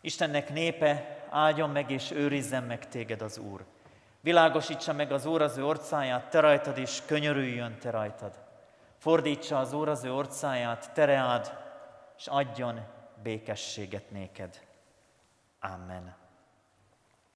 Istennek 0.00 0.52
népe, 0.52 1.24
áldjon 1.30 1.70
meg 1.70 1.90
és 1.90 2.10
őrizzen 2.10 2.62
meg 2.62 2.88
téged 2.88 3.22
az 3.22 3.38
Úr. 3.38 3.64
Világosítsa 4.20 4.92
meg 4.92 5.12
az 5.12 5.26
Úr 5.26 5.42
az 5.42 5.56
ő 5.56 5.64
orcáját, 5.64 6.30
te 6.30 6.40
rajtad, 6.40 6.78
és 6.78 7.02
könyörüljön 7.06 7.78
te 7.78 7.90
rajtad. 7.90 8.40
Fordítsa 8.98 9.58
az 9.58 9.72
Úr 9.72 9.88
az 9.88 10.04
ő 10.04 10.12
orcáját, 10.12 10.92
tereád, 10.92 11.58
és 12.16 12.26
adjon 12.26 12.80
békességet 13.22 14.10
néked. 14.10 14.66
Amen. 15.60 16.21